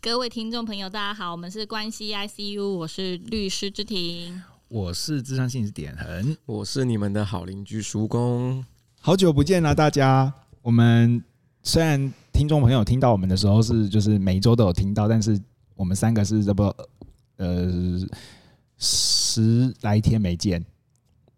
[0.00, 8.64] 各位听众朋友，大家好，我们是关系 ICU，我是律师之庭，我是智商心理点恒，我是你们的好邻居叔公，
[9.00, 10.32] 好久不见了，大家。
[10.62, 11.22] 我们
[11.64, 15.38] 虽然听众朋友听到我们的时候是就是每一周都有听到，但是
[15.74, 16.62] 我们三个是这不
[17.36, 17.68] 呃
[18.78, 20.64] 十来天没见，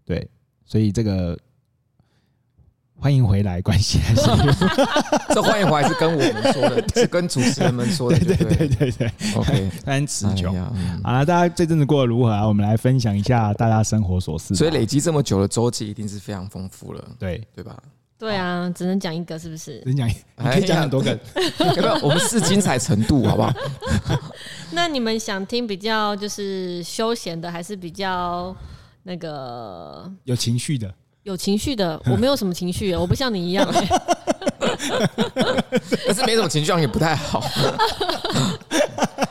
[0.04, 0.28] 对，
[0.66, 1.36] 所以这个。
[3.00, 4.20] 欢迎回来，关系还是
[5.32, 9.12] 这欢迎回来是跟我们说的， 是跟主持人们说的，对对对对对。
[9.36, 10.52] OK，很持久。
[11.02, 12.46] 好了，大家这阵子过得如何啊？
[12.46, 14.54] 我们来分享一下大家生活琐事。
[14.54, 17.74] 所以累积这么久的周记，一定是非常丰富了，对对吧？
[18.18, 19.80] 对啊，只能讲一个，是不是？
[19.80, 21.18] 只能讲，你可以讲很多个，
[21.74, 21.94] 有没有？
[22.02, 23.50] 我们是精彩程度，好不好？
[24.72, 28.54] 那你们想听比较就是休闲的，还是比较
[29.04, 30.92] 那个有情绪的？
[31.22, 33.88] 有情绪的，我没有什么情绪，我不像你一样、欸。
[36.06, 37.42] 可是没什么情绪，也不太好。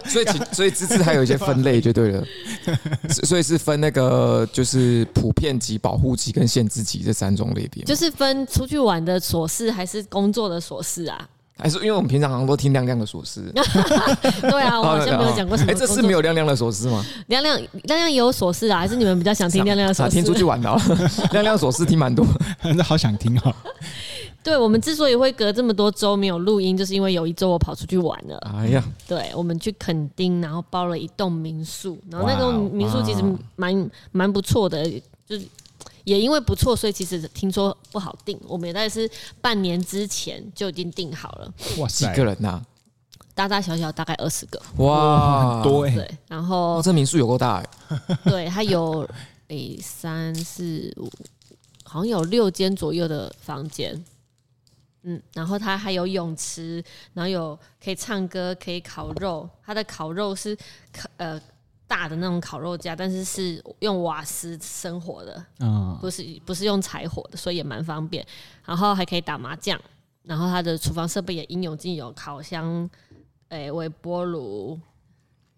[0.05, 2.23] 所以，所以，芝芝还有一些分类就对了。
[3.25, 7.83] 所以是分那个，就是普遍级、保护级跟限制级这三种类别。
[7.83, 11.27] 就是分出去玩的琐事，还是工作的琐事啊？
[11.59, 13.41] 还是因为我们平常好像都听亮亮的琐事。
[14.41, 15.71] 对啊，我好像没有讲过什么。
[15.71, 17.05] 哎，这是没有亮亮的琐事吗？
[17.27, 20.11] 亮亮亮亮也有琐事啊，还是你们比较想听亮亮的琐事？
[20.11, 20.73] 听出去玩的，
[21.33, 22.25] 亮亮琐事听蛮多，
[22.75, 23.53] 那 好想听哦。
[24.41, 28.37] 对，我们之所以会隔这么多周没有录音，就是因为有一周我跑出去玩了。
[28.57, 33.21] 哎呀，对，我们去垦丁，然后包了一栋民宿，然后那栋民宿其实
[33.57, 34.83] 蛮蛮不错的，
[35.27, 35.41] 就是。
[36.09, 38.39] 也因为不错，所以其实听说不好订。
[38.47, 39.07] 我们也大概是
[39.39, 41.53] 半年之前就已经订好了。
[41.77, 42.65] 哇，几个人呐、啊？
[43.35, 44.59] 大大小小大概二十个。
[44.77, 45.93] 哇，很多哎。
[45.93, 47.69] 对，然后、哦、这民宿有够大哎。
[48.23, 49.07] 对，它有
[49.49, 51.07] 诶三四五，
[51.83, 54.03] 好像有六间左右的房间。
[55.03, 59.47] 嗯，然后它还有泳池，然后有可以唱歌，可以烤肉。
[59.63, 60.57] 它的烤肉是
[60.91, 61.39] 烤呃。
[61.89, 68.23] 大的那种烤肉架，但是是用瓦斯生火的，嗯，不是不是用柴火的，所以也蛮方便。
[68.63, 69.77] 然后还可以打麻将，
[70.21, 72.87] 然后它的厨房设备也应有尽有，烤箱、
[73.47, 74.79] 诶微波炉，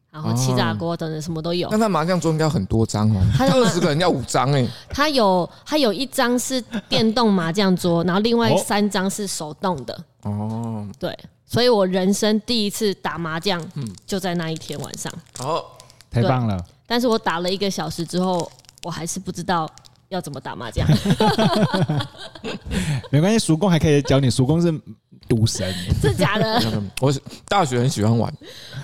[0.10, 1.68] 然后气炸锅等等什么都有。
[1.70, 4.66] 那他麻将桌应该很多张哦，他二十个人要五张 哎。
[4.90, 10.04] 他有他有一张是电动麻将桌，然后另外三张是手动的。
[10.22, 11.14] 哦，对，
[11.46, 15.12] 所以我人生第一次打麻将，嗯，就在那一天晚上。
[15.40, 15.66] 哦。
[16.12, 16.62] 太棒了！
[16.86, 18.52] 但是我打了一个小时之后，
[18.84, 19.68] 我还是不知道
[20.10, 20.86] 要怎么打麻将。
[23.10, 24.30] 没关系，叔公还可以教你。
[24.30, 24.70] 叔公是
[25.30, 26.62] 赌神，是假的。
[27.00, 27.14] 我
[27.48, 28.32] 大学很喜欢玩，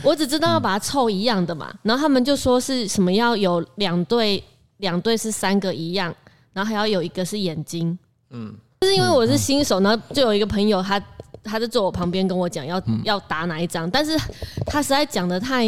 [0.01, 1.69] 我只知道要把它凑一样的嘛。
[1.83, 4.41] 然后他们就说是什么要有两对，
[4.77, 6.15] 两对是三个一样，
[6.53, 7.97] 然后还要有一个是眼睛。
[8.29, 11.01] 嗯，就是因为我是新手，然后就有一个朋友他
[11.44, 14.17] 他就坐我旁边跟我讲要要打哪一张，但是
[14.65, 15.65] 他实在讲的太。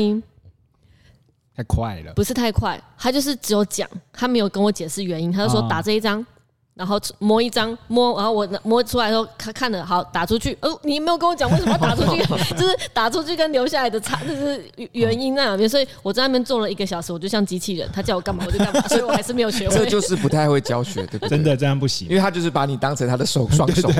[1.59, 6.25] 太快了，不是太快，他就是只有讲，他没有跟我解释原因，他就说打这一张，
[6.73, 12.23] 然后摸一张摸，然后我摸出来的时候，他看了好打出去，哦，你没有跟我讲为什么要打出去，
[12.55, 19.75] 就是打出去跟留下来的差，就是原因在哪边，所以我在那边坐了一个小时，我就像机器人，他叫我干嘛我就干嘛，所以我还是没有学会。
[19.75, 21.29] 这就是不太会教学，对不对？
[21.29, 23.91] 真的这样不行，因为他就是把你当成他的手双手，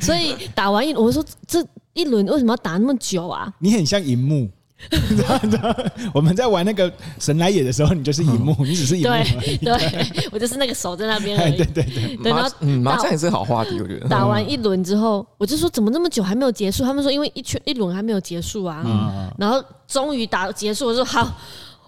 [0.00, 3.52] 所以打完一，我说这一轮为什么要打那么久啊？
[3.58, 4.48] 你很像荧幕。
[4.90, 5.74] 你知道，你知道，
[6.12, 9.08] 我们在玩那个神来也的时候，你就是荧幕，你只是荧幕。
[9.08, 11.56] 对， 对我就是那个手在那边而已。
[11.56, 12.32] 对对对，对。
[12.32, 14.08] 然后麻将也是好话题，我觉得。
[14.08, 16.84] 打完一轮之后，我就说怎么那么久还没有结束？
[16.84, 18.82] 他们说因为一圈一轮还没有结束啊。
[18.84, 19.32] 嗯。
[19.38, 21.32] 然后终于打结束，我说好，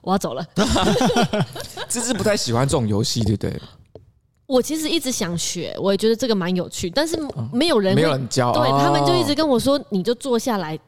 [0.01, 0.47] 我要走了。
[1.89, 3.61] 芝芝不太喜欢这种游戏，对不对？
[4.47, 7.19] 我其实一直想学，我也觉得这个蛮有趣，但是
[7.53, 10.79] 没有人没有人教，对他们就一直跟我说，你就坐下来。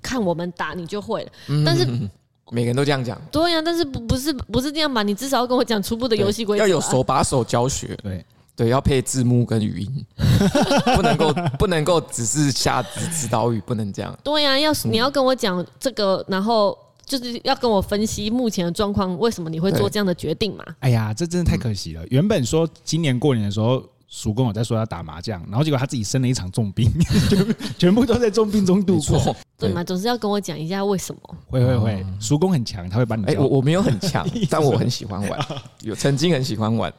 [0.00, 1.30] 看我们打你就会了，
[1.64, 1.86] 但是
[2.52, 3.20] 每个人都这样讲。
[3.30, 5.02] 对呀、啊，但是不不是不是这样吧？
[5.02, 7.96] 你至少要跟我讲初步的游戏规则，要有手把手教学。
[8.02, 8.24] 对
[8.56, 10.06] 对，要配字幕跟语音，
[10.96, 14.18] 不能够不能够只是下指指导语，不能这样。
[14.22, 20.64] 对呀、啊，要你要跟我讲这个，然后就是要跟我分析目前的状况，为什么你会做这样的决定嘛？
[20.80, 22.04] 哎呀，这真的太可惜了。
[22.10, 23.82] 原本说今年过年的时候。
[24.10, 26.90] 叔公有在说要打麻将，然后结果他自己生了一场重病，
[27.28, 29.34] 全 全部都在重病中度过。
[29.56, 29.84] 对嘛？
[29.84, 31.36] 总是要跟我讲一下为什么？
[31.46, 33.24] 会会会，叔公很强，他会把你。
[33.26, 35.46] 哎，我我没有很强， 但我很喜欢玩，
[35.82, 36.92] 有曾经很喜欢玩。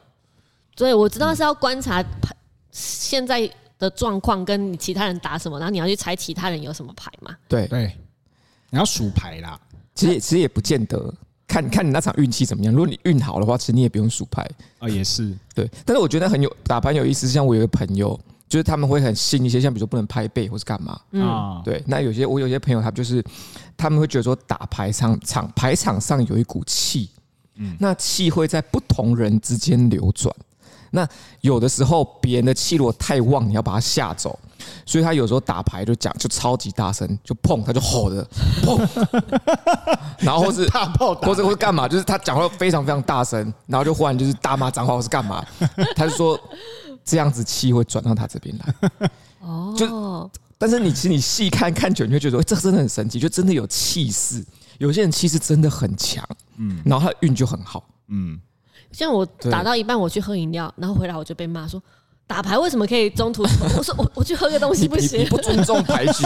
[0.77, 2.01] 所以我知道是要观察
[2.71, 3.47] 现在
[3.77, 7.35] 的状况，跟你其他人打什么，然后你要去猜其他人有什么牌嘛？
[7.49, 7.93] 对对，
[8.69, 9.59] 你要数牌啦。
[9.93, 11.13] 其实其实也不见得。
[11.51, 14.49] 看看你那场运气怎么样，如果你运好的话，其实你也不用数牌
[14.79, 15.69] 啊，也是对。
[15.85, 18.17] 但是我觉得很有打牌有意思，像我有个朋友，
[18.47, 20.97] 就是他们会很信一些，像比如说不能拍背或是干嘛。
[21.11, 23.21] 嗯，啊，对，那有些我有些朋友，他就是
[23.75, 27.09] 他们会觉得说打牌场场牌场上有一股气，
[27.55, 30.33] 嗯，那气会在不同人之间流转。
[30.91, 31.07] 那
[31.39, 34.37] 有的时候别人的气如果太旺，你要把他吓走，
[34.85, 38.27] 所以他有时候打牌就讲就超级大声，就碰他就吼的
[38.61, 38.77] 碰，
[40.19, 41.27] 然后是大炮打。
[41.27, 45.45] 或者会干嘛，就是他讲话非常非常大声，然后就忽然就是大骂脏话或是干嘛，
[45.95, 46.39] 他就说
[47.05, 49.09] 这样子气会转到他这边来。
[49.39, 54.45] 哦，但是你其实你细看看久，你会觉得、欸、这真的很神奇，就真的有气势。
[54.77, 56.27] 有些人气势真的很强，
[56.57, 58.37] 嗯，然后他运就很好，嗯。
[58.91, 61.81] 像我打到一半，我去喝饮料，然后回来我就被骂说，
[62.27, 63.43] 打牌为什么可以中途？
[63.77, 66.25] 我说我我去喝个东西不行，你不尊重牌局，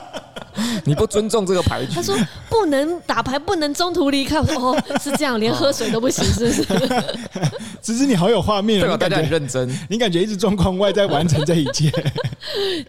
[0.84, 1.92] 你不尊重这个牌局。
[1.94, 2.16] 他说
[2.48, 4.40] 不能打牌，不能中途离开。
[4.40, 7.04] 我说哦，是这样，连喝水都不行，是不是？
[7.82, 11.90] 只是你好有画面，对啊，大家很认真，你感觉一直状况外在完成这一切。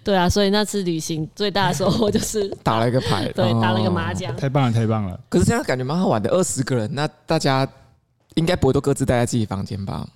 [0.04, 5.20] 对啊，所以那次旅行最大的收获就是打了一个牌，对，打了一个麻将，太棒了，太棒了。
[5.30, 7.68] 可是这样感觉蛮好玩的，二十个人，那大家。
[8.38, 10.08] 应该不会都各自待在自己房间吧？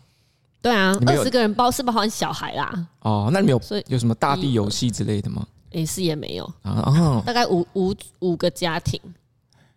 [0.62, 2.88] 对啊，二十个人包是包含小孩啦。
[3.00, 5.46] 哦，那你们有有什么大地游戏之类的吗？
[5.72, 6.84] 也是也没有啊。
[6.86, 9.02] 哦，大概五五五个家庭，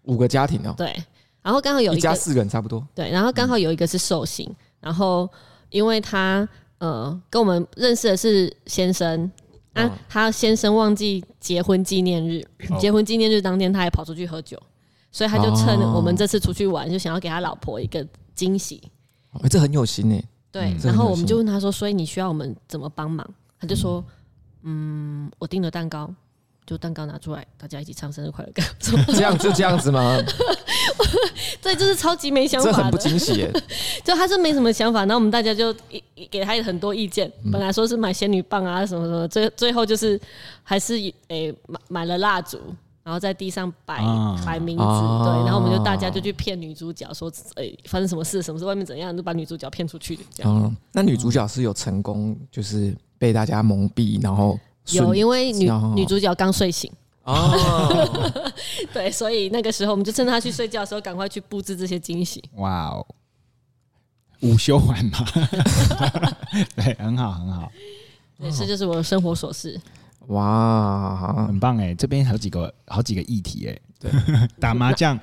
[0.03, 0.75] 五个家庭哦。
[0.77, 0.95] 对，
[1.41, 2.87] 然后刚好有一,一家四个人差不多。
[2.95, 4.47] 对，然后刚好有一个是寿星，
[4.79, 5.27] 然后
[5.71, 6.47] 因为他
[6.79, 9.31] 呃跟我们认识的是先生
[9.73, 12.47] 啊，他先生忘记结婚纪念日，
[12.79, 14.61] 结婚纪念日当天他还跑出去喝酒，
[15.11, 18.07] 所以他就趁我们这次出去玩，就想要给他老婆一个。
[18.35, 18.83] 惊喜，
[19.43, 20.21] 哎，这很有心呢。
[20.51, 23.29] 对，然后我们就问他说：“所以你需要我们怎么帮忙？”
[23.59, 24.05] 他就说
[24.63, 26.09] ：“嗯，我订了蛋糕，
[26.65, 28.63] 就蛋糕拿出来，大家一起唱生日快乐歌。
[29.13, 30.17] ”这样就这样子吗？
[31.61, 33.53] 对，就是超级没想法，这很不惊喜耶。
[34.05, 35.75] 就他是没什么想法，然后我们大家就
[36.31, 37.31] 给他很多意见。
[37.51, 40.21] 本来说是买仙女棒啊什么什么，最最后就是
[40.63, 40.95] 还是
[41.29, 42.61] 诶买买了蜡烛。
[43.05, 44.03] 然后在地上摆
[44.45, 50.19] 摆名字，对，然后我们就大家就去骗女主角说，哎，发生什么事，什么事，外面怎样，就把女主角骗出去？
[50.35, 50.77] 这样。
[50.91, 54.59] 那女主角是有成功，就是被大家蒙蔽，然后
[54.91, 56.91] 有，因为女女主角刚睡醒。
[57.25, 58.13] 哦，
[58.93, 62.43] 对，所以那个时候我们就趁她去睡觉的时候，赶快去布置这些惊喜。
[62.57, 63.07] 哇哦，
[64.41, 65.19] 午休完嘛，
[66.77, 67.71] 对，很好，很好。
[68.39, 69.81] 对，这就是我的生活琐事。
[70.29, 71.95] 哇，很棒哎！
[71.95, 74.11] 这边好几个好几个议题哎，对，
[74.59, 75.19] 打麻将，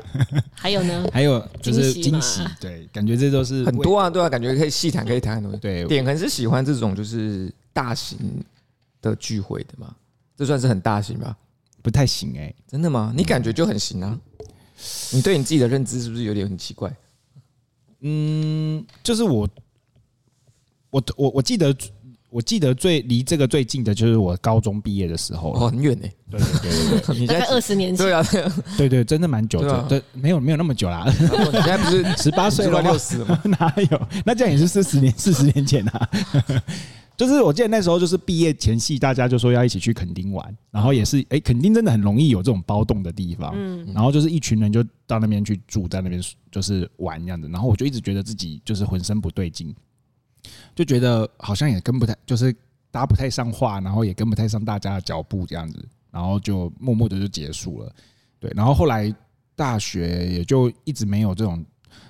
[0.54, 5.52] 还有呢， 还有就是惊喜，对，感觉这都是很多啊，对啊，感觉可以细谈，可以谈很多。
[5.58, 8.18] 对，点可能是喜欢这种就是大型
[9.02, 9.96] 的聚会的嘛，
[10.38, 11.36] 这算是很大型吧？
[11.82, 13.12] 不太行哎，真的吗？
[13.16, 14.20] 你感觉就很行啊？
[15.12, 16.92] 你对你自己的认知是不是有点很奇怪？
[18.02, 19.50] 嗯，就是我，
[20.92, 21.76] 我我我记得。
[22.32, 26.08] 我记得最离这个最近的就是我高中毕业的时候，哦，很远呢。
[26.30, 28.24] 对对对对， 你在二十年前，对啊，
[28.78, 31.06] 对对，真的蛮久的，对，没有没有那么久啦。
[31.08, 33.42] 你现在不是 十八岁了，六十了吗？
[33.60, 34.08] 哪有？
[34.26, 36.10] 那这样也是四十年，四十年前啊。
[37.18, 46.20] 就是我记得那时候就是毕业前夕，大家就说要一起去垦丁玩，然后也是哎，垦丁真的很容易有这种包栋的地方，嗯，然后就是一群人就到那边去住，在那边
[46.50, 49.76] 就是玩这样子，然后我就一直觉得自己就是浑身不对劲。
[50.76, 52.56] 就觉得好像也跟不太，就是
[52.90, 57.92] 搭不太上话，然后也跟不太上大家的脚步这样子，然后就默默的就结束了。
[58.40, 59.14] 对，然后后来
[59.56, 61.64] 大学也就一直没有这种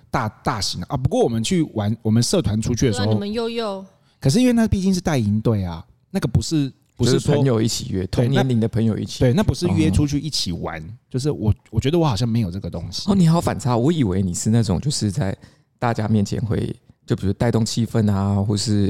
[0.10, 0.96] 大大型的啊。
[0.96, 3.86] 不过我们去玩，我们社团出去的时候，你们悠悠。
[4.20, 13.12] 可是因为那毕竟是带营队啊，那个不是不是朋友一起约，同年龄的朋友一起，对，那不是约出去一起玩，就是我我觉得我好像没有这个东西。
[13.12, 15.36] 哦，你好反差，我以为你是那种就是在
[15.78, 16.76] 大家面前会。
[17.12, 18.90] 就比如带动气氛啊，或是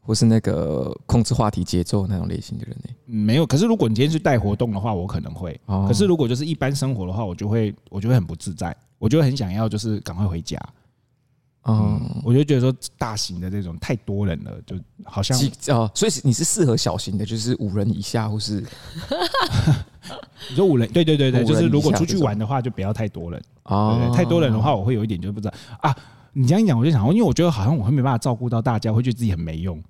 [0.00, 2.88] 或是那个控制话题节奏那种类型的人呢？
[3.04, 3.44] 没有。
[3.44, 5.60] 可是如果你今天去带活动的话，我可能会。
[5.66, 10.58] 可是如果就是一般生活的话，我就会我就会很不自在，我就会很想要就是赶快回家。
[11.66, 14.74] 嗯，我就觉得说大型的这种太多人了，就
[15.04, 15.38] 好像
[15.68, 18.64] 哦，所以你是适合小型的，就是五人以下，或是
[20.48, 20.90] 你说五人？
[20.92, 23.42] 对对对对，就是如果出去玩的话，就不要太多人。
[23.64, 25.52] 哦，太多人的话，我会有一点就不知道
[25.82, 25.94] 啊。
[26.32, 29.82] 你这样一讲，我就想，因为我觉得好像我会没办法照顾到大家，会觉得自己很没用。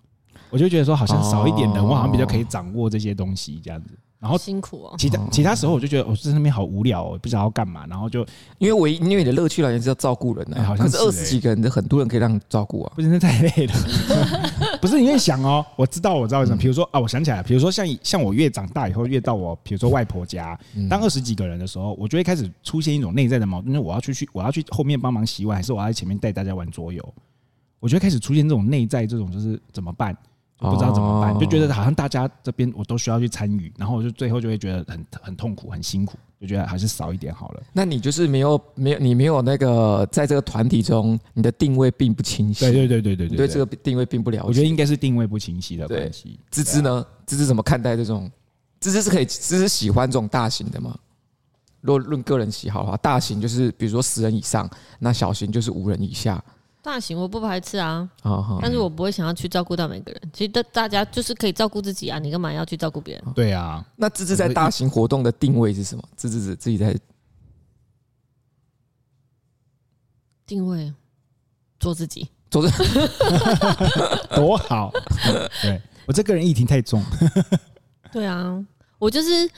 [0.49, 3.97] 我就觉得说，好像少一点人，我好像比较可以掌握这些东西这样子。
[4.21, 4.95] 然后辛苦哦。
[4.99, 7.87] 其他其他时候，我就觉得我在那边好无聊，哦，不知道要干嘛。
[7.89, 8.21] 然后就
[8.59, 13.75] 因为唯一因为你的乐趣来源是要照顾人呢，好像是二十几个人的很多人可以让你照顾啊，不是那太累了。
[14.81, 16.59] 不是，你会想哦，我知道，我知道什么。
[16.59, 20.59] 比如说啊，我想起来了，比如说像像我越长大以后，越到我比如说外婆家，
[20.89, 27.15] 当二十几个人的时候，我就会开始出现一种内在的矛盾，就是我要去去我要去后面帮忙洗碗，还是我要在前面带大家玩桌游？
[27.79, 30.15] 我就会开始出现这种内在这种就是怎么办？
[30.61, 37.63] 不知道怎么办，哦就觉得好像大家这边我都需要去参与，然后我就最后就会觉得很很痛苦、很辛苦，就觉得还是少一点好了。
[37.73, 42.61] 那你就是没有没有你没有那个在这个团体中，你的定位并不清晰。
[42.61, 44.49] 对对对对对对，你对这个定位并不了解。
[44.49, 46.39] 我觉得应该是定位不清晰的关系。
[46.51, 47.07] 芝芝呢？
[47.27, 48.31] 芝芝怎么看待这种？
[48.81, 50.95] 芝芝是可以，芝芝喜欢这种大型的吗？
[51.81, 56.43] 如果论个人喜好的话，大型就是比如说十人以上，那小型就是五人以下。
[56.83, 60.23] 大型我不排斥啊，啊，但是我不会想要去照顾到每个人。
[60.33, 63.35] 其实大大家就是可以照顾自己啊，你干嘛要去照顾别人？
[63.35, 66.03] 对啊，那芝芝在大型活动的定位是什么？
[66.17, 66.99] 芝芝自己在
[70.47, 70.93] 定位
[71.79, 73.01] 做自己，做自己
[74.35, 74.91] 多好。
[75.63, 77.05] 对我这个人议题太重。
[78.11, 78.59] 对啊，
[78.99, 79.49] 我就是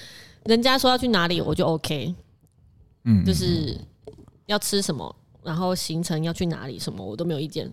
[0.44, 2.12] 人家说要去哪里，我就 OK，
[3.04, 3.78] 嗯，就是
[4.46, 5.16] 要吃什么。
[5.42, 7.70] 然后行程要去哪里，什么我都没有意见，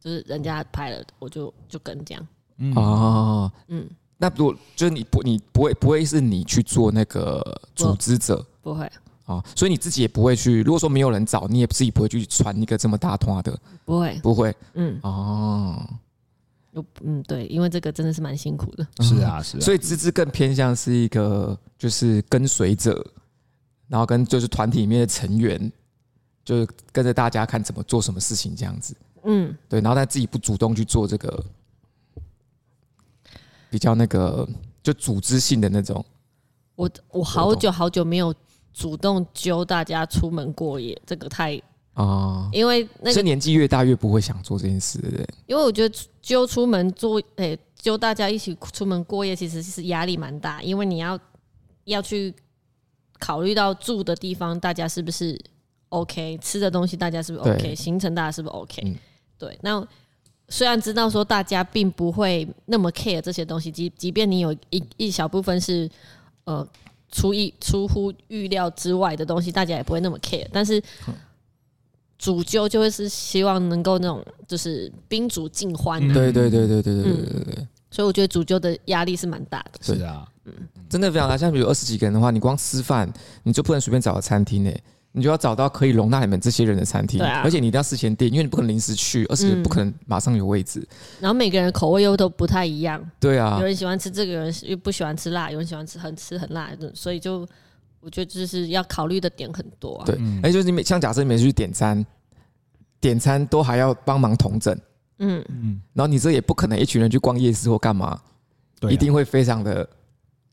[0.00, 2.26] 就是人家拍了，我就就跟这样。
[2.58, 7.40] 嗯哦，嗯，那如果就是你不，你不会不会是你去做那个
[7.74, 8.84] 组织者不会
[9.24, 9.42] 啊？
[9.56, 10.62] 所以你自己也不会去。
[10.62, 14.54] 如果说没有人找，你也自己不会去传一个这么大团的，不会，不会。
[14.74, 15.88] 嗯，哦，
[17.00, 18.86] 嗯，对，因为这个真的是蛮辛苦的。
[19.02, 19.60] 是啊，是啊。
[19.60, 23.04] 所以芝芝更偏向是一个就是跟随者，
[23.88, 25.72] 然后跟就是团体里面的成员。
[26.44, 31.44] 就是跟着大家看怎么做什么事情这样子，嗯，对，然后他自己不主动去做这个
[33.70, 34.48] 比较那个
[34.82, 36.04] 就组织性的那种。
[36.74, 38.34] 我我好久好久没有
[38.72, 41.60] 主动揪大家出门过夜，这个太
[41.94, 45.28] 啊，因为那个年纪越大越不会想做这件事，对不对？
[45.46, 51.18] 因为我觉得揪出门做，诶，揪大家一起出门过夜，其实是压力蛮大，因为你要
[51.84, 52.34] 要去
[53.18, 55.38] 考虑到住的地方，大家是不是
[55.92, 57.74] ？OK，吃的东西大家是不是 OK？
[57.74, 58.96] 行程大家是不是 OK？、嗯、
[59.36, 59.86] 对，那
[60.48, 65.88] 虽然知道说大家并不会那么 care 这些东西，即即便你有一一小部分是
[66.44, 66.66] 呃
[67.10, 70.46] 出意出乎预料之外的东西，大家也不会那么 care。
[70.50, 70.82] 但是
[72.18, 77.68] 主揪就会是希望能够那种就是宾主尽欢、啊，对对对对对对对对对。
[77.90, 79.72] 所以我觉得主揪的压力是蛮大的。
[79.82, 80.52] 是啊，嗯，
[80.88, 81.36] 真的非常大。
[81.36, 84.82] 像比如二十几个人的话，你光吃饭你就不能随便找个餐厅呢、欸。
[85.14, 90.86] 你就要找到可以容纳你们这些人的餐厅，而且你一定要事先订，因为你不可能临时去，而且不可能马上有位置。
[91.20, 97.46] 然后每个人口味又都不太一样，对啊，有人喜欢吃这个，有人又不喜欢吃辣，有人喜欢吃很吃很辣的，所以就
[98.00, 100.06] 我觉得就是要考虑的点很多啊。
[100.06, 102.04] 对，哎，就是你每像假设你每次去点餐，
[103.00, 104.74] 点餐都还要帮忙同整，
[105.18, 105.44] 嗯。
[105.50, 108.18] 嗯，然后你这也不可能一群人去逛夜市或干嘛，
[108.88, 109.86] 一定会非常的。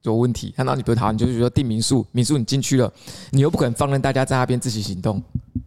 [0.04, 2.92] 有问题，看到你比如好，你就是说订民宿，民宿你进去了，
[3.32, 5.22] 你又不可能放任大家在那边自行行动，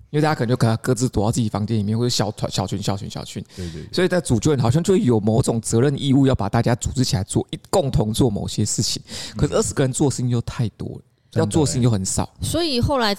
[0.08, 3.44] 因为大家可能就可能各自躲到自己房间里面，或者小团、小群、小群、小群。
[3.54, 3.86] 对对。
[3.92, 9.02] 所以在组队好像就有某种责任义务，要把大家组织起来做一共同做某些事情。
[9.36, 12.32] 可是二十个人做事情又太多了，要做事情又很少。
[12.40, 13.14] 所以后来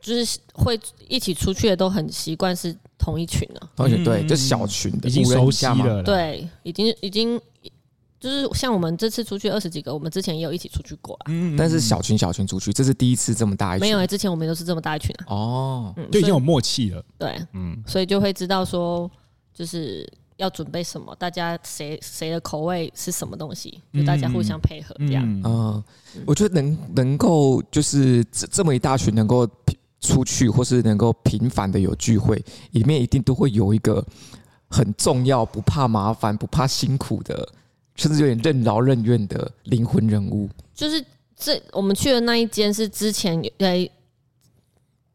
[0.00, 3.70] 就是会一起出去的都很习惯是同一群了。
[3.76, 6.02] 同一群对，就是小群的，已经熟悉了。
[6.02, 7.38] 对，已经已经。
[8.18, 11.26] 就是像我们这次出去二十几个，我们之前也有一起出去过啊。
[11.28, 13.86] 嗯，但是小群小群出去，这是第一次这么大一群。
[13.86, 15.26] 没有哎、欸，之前我们都是这么大一群啊。
[15.28, 17.04] 哦，嗯，就已经有默契了。
[17.18, 19.10] 对，嗯，所以就会知道说，
[19.52, 25.22] 就是要准备什么，大家谁谁的口味是什么东西，就大家互相配合这样。
[25.24, 25.84] 嗯，嗯
[26.26, 29.46] 我觉得能能够就是这这么一大群能够
[30.00, 32.42] 出去，或是能够频繁的有聚会，
[32.72, 34.02] 里面一定都会有一个
[34.70, 37.46] 很重要、不怕麻烦、不怕辛苦的。
[37.96, 41.02] 甚至有点任劳任怨的灵魂人物，就是
[41.34, 43.88] 这我们去的那一间是之前呃，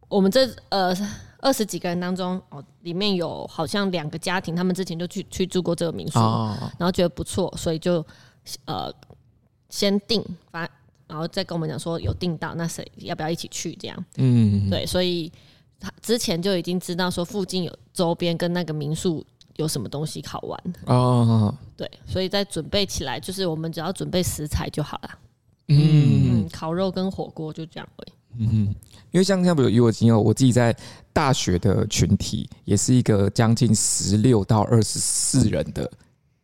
[0.08, 0.96] 我们这呃
[1.40, 8.06] 二十几个人当中哦，里面有好像两个家庭，他们之前就去去住过这个民宿，然后觉得不错，所以就
[8.66, 8.92] 呃
[9.70, 10.70] 先订，反
[11.08, 14.06] 然后再跟我们讲说有订到，那谁要不要一起去这样？
[14.18, 15.32] 嗯，对，所以
[15.80, 19.26] 他之前就已经知道说附近有周边跟那个民宿。
[19.62, 21.56] 有什么东西烤完哦？
[21.78, 25.10] 对，所以在准备起来，就是我们只要准备食材就好了。
[25.70, 28.14] 嗯，烤肉跟火锅就这样而已。
[28.40, 28.76] 嗯，
[29.12, 30.76] 因为像像比如以我经验，我自己在
[31.14, 35.90] 大学的群体也是一个将近十六到二十四人的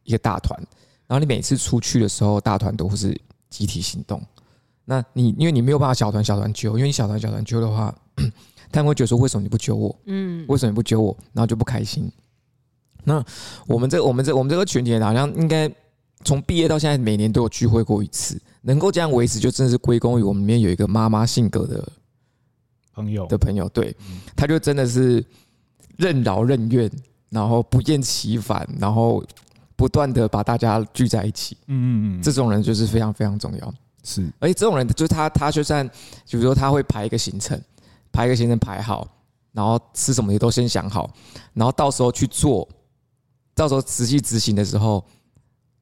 [0.04, 0.58] 一个大团，
[1.08, 3.20] 然后你每次出去的时候，大团都会是
[3.50, 4.22] 集体行动。
[4.86, 7.94] 那你因为你没有办法小团小团揪，因为你小团小团揪的话，
[8.72, 9.94] 他们会觉得说，为什么你不揪我？
[10.06, 11.18] 嗯，为什么你不揪我？
[11.34, 12.10] 然后就不开心。
[13.08, 13.24] 那
[13.66, 15.72] 我们这我们这我们这个群体好像应该
[16.26, 21.88] 从毕业到现在每年都有聚会过一次，能够这样维持，就真的是归功于我们里面有一个妈妈性格的
[22.94, 23.26] 朋友。
[23.28, 23.96] 的朋友，对，
[24.36, 25.24] 他就真的是
[25.96, 26.92] 任劳任怨，
[27.30, 29.24] 然后不厌其烦，然后
[29.78, 31.56] 不断的把大家聚在一起。
[31.68, 33.74] 嗯嗯嗯，这种人就是非常非常重要。
[34.04, 37.58] 是，而且这种人就是他，他就算，比如说他会排一个行程，
[38.12, 39.08] 排一个行程排好，
[39.54, 41.10] 然后吃什么也都先想好，
[41.54, 42.68] 然后到时候去做，
[43.58, 45.04] 到时候实际执行的时候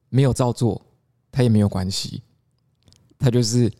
[0.08, 0.82] 没有照做，
[1.30, 2.20] 他也没有关系，
[3.18, 3.70] 他就是。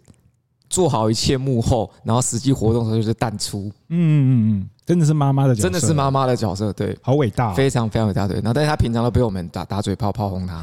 [0.68, 3.70] 做好一切幕后，然后实际活动的时候就是淡出。
[3.88, 8.34] 嗯嗯嗯，真的是妈妈的角色，真的是妈妈的角色，对，好伟大，非常非常伟大，对。
[8.38, 10.58] 然后，但是他平常都被我们打打嘴炮炮轰他，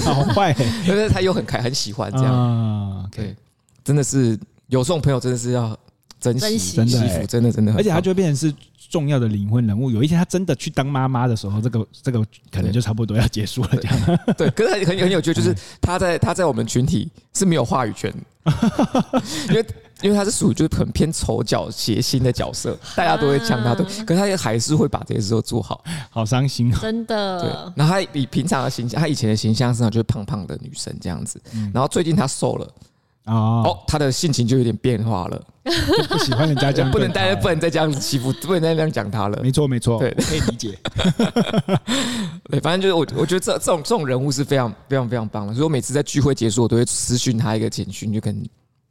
[0.00, 0.54] 好坏，
[0.88, 3.36] 但是他又很开很喜欢这样，啊对，
[3.84, 4.30] 真的是
[4.68, 5.78] 有这种朋友，真的是要
[6.32, 8.54] 珍惜，真的，真的真的，而且他就变成是
[8.90, 9.90] 重要的灵魂人物。
[9.90, 14.18] 有一天他真的去当妈妈的时候，这个这个可能就差不多要结束了，这样。
[14.36, 18.12] 对，可是很很很有趣， 就是他在他在我们群体是没有话语权。
[19.48, 19.66] 因为
[20.02, 26.78] 因为他是属于就是很偏丑角谐星的角色，大家都会呛他，对，可是他也还是会把这些事都做好，好伤心啊！
[26.82, 27.40] 真的。
[27.40, 31.40] 对，然后他比平常的形象，他以前的形象是就是胖胖的女生这样子，
[31.72, 32.70] 然后最近他瘦了
[33.26, 35.42] 哦，他的性情就有点变化了，
[36.08, 39.40] 不喜欢人家这样，不能再不能再这样子欺负，不能再这样讲他了。
[39.42, 40.78] 没错没错，对，可以理解。
[42.50, 48.42] 对，反正就是我我觉得这这种这种人物是非常非常非常棒的，所以我每次在聚会结束，我都会私讯他一个简讯，就跟。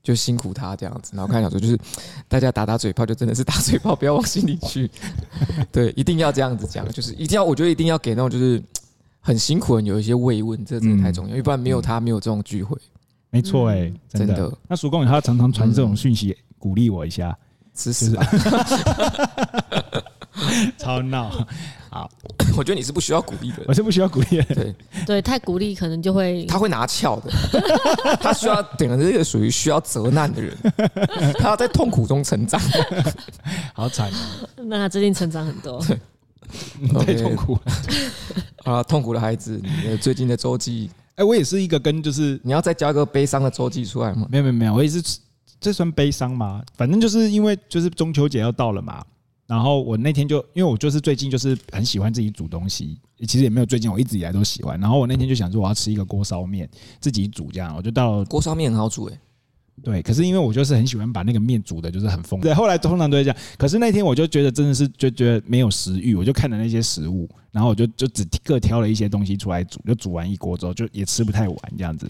[0.01, 1.79] 就辛苦他这样子，然后看小说就是
[2.27, 4.91] 大家打打嘴炮，就真的是打嘴炮，不要往心里去。
[5.71, 8.61] 对，一定要这样子讲，就是一定要，我觉得一定要给那种就是
[9.21, 12.77] 很辛苦的人有一些慰问，这真的太重要，因为不然没有他，没有这种聚会。
[13.33, 14.55] 没错，哎，真的。
[14.67, 17.35] 那叔公他常常传这种讯息鼓励我一下，
[17.75, 18.15] 是是。
[20.77, 21.31] 超闹，
[21.89, 22.09] 好，
[22.57, 24.75] 我觉得你是不需要鼓励的，我是不需要鼓励的，对。
[25.05, 27.31] 对，太鼓励可能就会他会拿翘的，
[28.21, 30.55] 他需要点的这个属于需要责难的人，
[31.39, 32.59] 他要在痛苦中成长，
[33.73, 34.11] 好惨，
[34.57, 35.83] 那他最近成长很多，
[37.05, 37.61] 太痛苦了。
[38.63, 44.27] 啊，痛苦的孩子，你最近的周记，哎，我也是一个跟就是你要再加一个悲伤的周记出来吗？
[44.29, 45.01] 没有没有没有，我也是
[45.59, 46.63] 这算悲伤吗？
[46.75, 49.03] 反正就是因为就是中秋节要到了嘛。
[49.45, 54.79] 然后我那天就，因为我就是最近就是很喜欢自己煮东西，其实也没有最近，我一直以来都喜欢。
[54.79, 56.67] 然后我那天就想说我要吃一个锅烧面，
[56.99, 59.19] 自己煮这样，我就到了锅烧面很好煮诶，
[59.81, 62.39] 对，可是因为我就是很喜欢把那个面煮的，就是很丰。
[62.39, 63.37] 对，后来通常都会这样。
[63.57, 72.09] 可是那天我就觉得真的是就觉得没有食欲，我就看了那些食物，然后我就就只各挑了一些东西出来煮，就煮完一锅之后就也吃不太完这样子。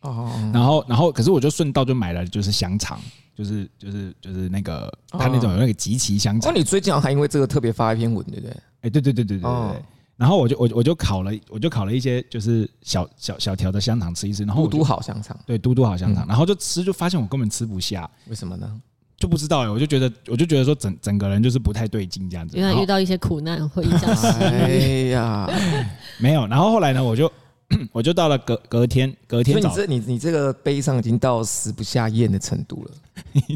[0.00, 3.00] 哦，然后然后可是我就顺道就买了就是香肠。
[3.36, 6.52] 就是就是就是那个他那种有那个即期香肠。
[6.52, 8.56] 哦，你最近好像还因为这个特别发一篇文，对不对？
[8.82, 9.82] 哎，对对对对对对。
[10.16, 14.44] 然后我就我我就烤了，我就烤了一些就是小小小条的香肠吃一吃。
[14.44, 16.26] 然后嘟嘟好香肠，对，嘟嘟好香肠。
[16.26, 18.08] 然后就吃，就发现我根本吃不下。
[18.28, 18.80] 为什么呢？
[19.16, 22.56] 就不知道哎，我就觉得我就觉得说整整个人就是不太对劲这样子。
[22.56, 24.10] 因为遇到一些苦难会影响。
[24.40, 24.68] 哎
[25.10, 25.48] 呀，
[26.18, 26.46] 没有。
[26.46, 27.30] 然后后来呢，我就。
[27.92, 29.70] 我就到了隔隔天，隔天早。
[29.70, 32.90] 所以你这你你这个悲伤已经到食不下咽的程度了。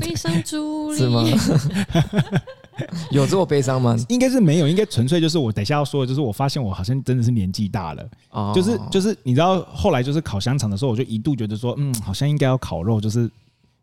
[0.01, 1.23] 悲伤猪 是吗？
[3.11, 3.97] 有这么悲伤吗？
[4.09, 8.09] 应该是没有，应该纯粹就是我等一下要说的，就是我发现我好像真的是年纪大了。
[8.31, 8.53] 哦。
[8.55, 13.31] 就是就是你知道，后来就是烤香肠的时候，我就一度觉得说，嗯，好像应该要烤肉，就是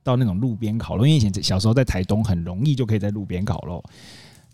[0.03, 3.83] 到那种路边烤肉，因为以前小时候在台东很容易就可以在路边烤肉。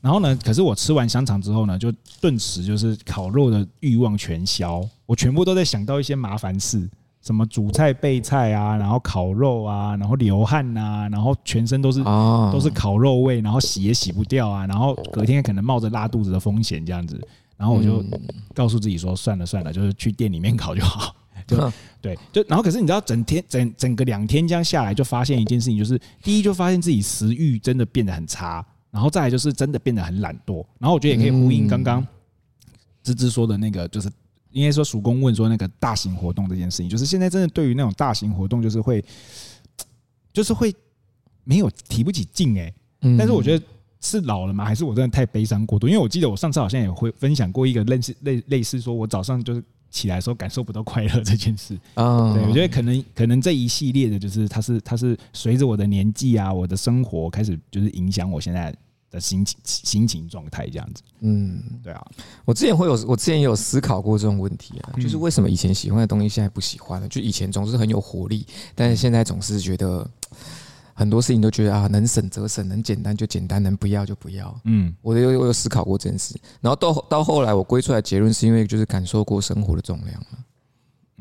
[0.02, 4.84] 然后呢，可是我吃完香肠之后呢，就顿时就是烤肉的欲望全消。
[5.06, 6.90] 我全部都在想到一些麻烦事，
[7.22, 12.04] 什么煮菜备菜啊，然后烤肉啊，然后流汗啊，然后全身都是
[12.52, 17.20] 都是烤肉味，然后洗也洗不掉啊，然后隔天可能冒着拉肚子的风险这样子。
[17.58, 18.04] 然后我就
[18.56, 21.16] 告诉自己说，算了算了，就是去店里面烤就好。
[21.48, 28.66] 就对，就然后可是你知道，整天整整个两天这样下来，就发现一件事情，就是第一就发现自己食欲真的变得很差。
[28.90, 32.06] 然后再来就是真的变得很懒惰，然后我觉得也可以呼应刚刚
[33.04, 34.10] 芝芝说的那个，就是
[34.52, 39.04] 应该说叔公问说那个大型活动这件事情，就是现在真的对于那种大型活动，就是会
[40.34, 40.74] 就是会
[41.44, 42.74] 没有提不起劲哎，
[43.18, 43.66] 但是我觉得
[44.00, 44.66] 是老了吗？
[44.66, 45.88] 还是我真的太悲伤过度？
[45.88, 49.64] 因为我记得我上次好像也会分享过一个类似类类似说，我早上就是。
[49.94, 58.74] 起来的时候感受不到快乐这件事，啊，对，我觉得可能可能这一系列的，就是它是它是随着我的年纪啊，我的生活开始就是影响我现在
[59.12, 62.04] 的心情心情状态这样子，嗯，对啊，
[62.46, 67.08] 我之前会有我之前也有思考过这种问题啊，就是为什么以前喜欢的东西现在不喜欢了？
[67.08, 70.10] 就以前总是很有活力，但是现在总是觉得。
[70.94, 74.56] 很多事情都觉得啊，能省则省，能简单就简单，能不要就不要。
[74.66, 80.28] 嗯，我有我有思考过这件事，然后到到后来，我归出来结论是因为就是感受过生活的重量了。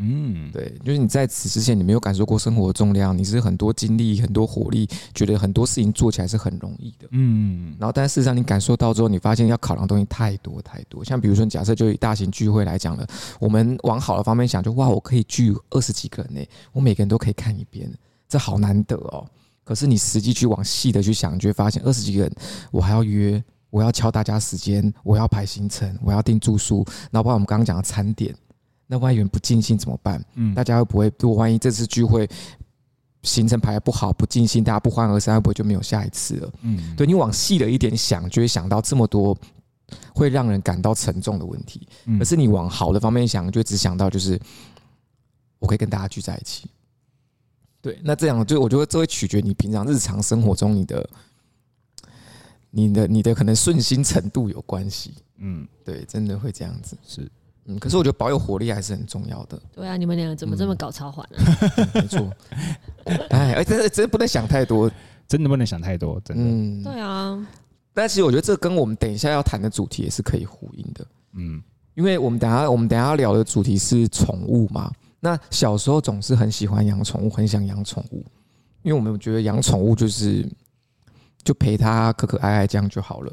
[0.02, 7.06] 嗯，对，就是你在此之前你没有感受过生活的重量，你是很多精力、很多火力，觉得很多事情做起来是很容易的。
[7.10, 11.04] 嗯，然后但是事实上你感受到之后，你发现要考量的东西太多太多。
[11.04, 13.06] 像比如说，假设就以大型聚会来讲了，
[13.38, 17.92] 我们往好的方面想，就哇，我可以聚二十几个人呢，我每个人都可以看一遍，
[18.26, 19.26] 这好难得哦。
[19.62, 22.32] 可是你实际去往细的去想，你就会发现二十几个人，
[22.70, 28.34] 我还要约，我要敲大家时间，我要排行程，我要订住宿，然后包括我们刚刚讲的餐点。
[28.92, 30.20] 那万一有人不尽兴怎么办？
[30.34, 31.12] 嗯，大家会不会？
[31.20, 32.28] 如果万一这次聚会
[33.22, 36.52] 行程排得不好，不尽兴，大家不欢而散，会不会就没有下一次了？
[36.62, 39.38] 嗯，对，你往细了一点想，就会想到这么多
[40.12, 41.86] 会让人感到沉重的问题。
[42.18, 44.36] 可是你往好的方面想，就只想到就是
[45.60, 46.68] 我可以跟大家聚在一起。
[47.80, 51.08] 对，那这样就我觉得这会取决你平常日常生活中你的、
[52.70, 55.14] 你的、你的可能顺心程度有关系。
[55.36, 57.30] 嗯，对，真的会这样子是。
[57.70, 59.60] 嗯，可是我觉得保有活力还是很重要的。
[59.72, 61.38] 对啊，你们两个怎么这么搞超环啊？
[61.76, 62.30] 嗯、 没错。
[63.30, 64.90] 哎，哎，真的真的不能想太多，
[65.28, 66.42] 真的不能想太多，真的。
[66.42, 67.46] 嗯，对啊。
[67.94, 71.06] 但其实我觉得这跟我们等一下要谈的主题也是可以呼应的。
[71.34, 71.62] 嗯，
[71.94, 74.90] 因为我们等下我们等下要聊的主题是宠物嘛。
[75.20, 78.24] 那小时候总是很喜欢养宠物，很想养宠物，
[78.82, 80.48] 因为我们觉得养宠物就是
[81.44, 83.32] 就陪它可可爱爱这样就好了。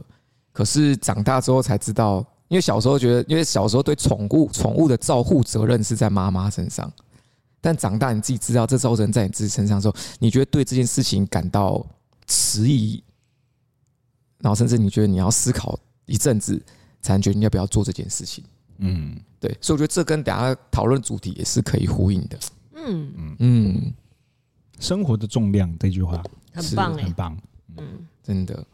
[0.51, 2.25] 可是长大之后才知道。
[2.49, 6.91] 因为小时候觉得，因为小时候对宠物宠物的照护责任是在妈妈身上，
[7.59, 11.85] 但长大你自己知道这责任在你自己身上的时候，你觉得对这件事情感到
[12.25, 13.03] 迟疑，
[14.39, 16.61] 然后甚至你觉得你要思考一阵子，
[17.01, 18.43] 才能决定要不要做这件事情。
[18.77, 22.39] 嗯，对，所以我觉得这跟等下讨论主题也是可以呼应的。
[22.75, 23.93] 嗯嗯嗯，
[24.79, 27.37] 生活的重量这句话很棒，很棒。
[27.75, 28.65] 嗯，真的，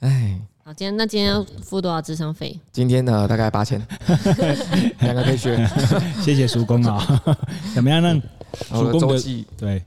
[0.00, 0.40] 哎。
[0.66, 2.58] 好，今天那今天要付多少智商费？
[2.72, 3.80] 今天呢，大概八千，
[4.98, 5.56] 两个可以学。
[6.20, 7.22] 谢谢叔公啊，
[7.72, 8.20] 怎么样呢？
[8.70, 9.80] 叔公的周记对，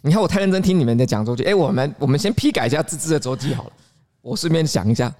[0.00, 3.72] 你看我太认真听你们在讲周记，哎，我们我们先批改一下芝芝的周记好了。
[4.22, 5.12] 我顺便想一下，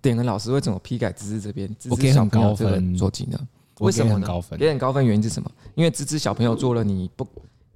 [0.00, 1.72] 点个老师为什么批改芝芝这边？
[1.88, 3.38] 我给很高分周记呢？
[3.78, 4.26] 为什么呢？
[4.26, 5.48] 高分给很高分原因是什么？
[5.76, 7.24] 因为芝芝小朋友做了你不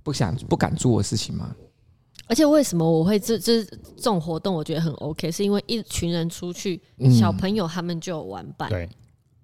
[0.02, 1.54] 不想不敢做的事情吗？
[2.28, 8.88] 而且为什么我会这这这种活动我觉得很 OK，是因为一群人出去，小朋友他们就有玩伴，对，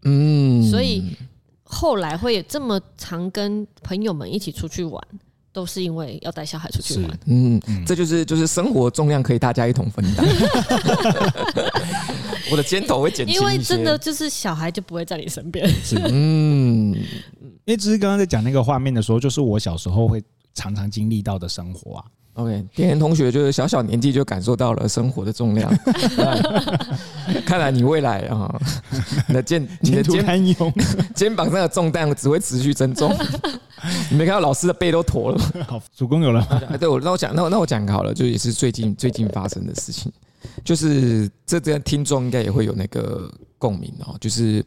[0.02, 1.16] 嗯，所以
[1.62, 5.00] 后来会这么常跟朋友们一起出去玩，
[5.52, 10.26] 都是因为要带小孩出去玩，嗯，这就是就是生活重量可以大家一同分担，
[12.50, 16.92] 我的肩头会减轻，因为真的就是小孩就不会在你身边，是，嗯，
[17.64, 20.20] 因为只是刚刚在讲那个画面的时候，就是我小时候会
[20.52, 22.04] 常常经历到的生活啊。
[22.34, 25.70] OK，点点同学就是小小年纪就感受到了生活的重量。
[27.44, 28.58] 看来你未来啊，
[29.28, 30.24] 你的肩、 你的肩
[31.14, 33.14] 肩膀上的重担只会持续增重。
[34.10, 35.44] 你没看到老师的背都驼了吗？
[35.68, 36.42] 好，主公有了。
[36.80, 40.10] 对，我那我讲，那我那我讲好了，就也是最近最近发生的事情，
[40.64, 44.64] 就是这这听众应该也会有那个共鸣哦，就是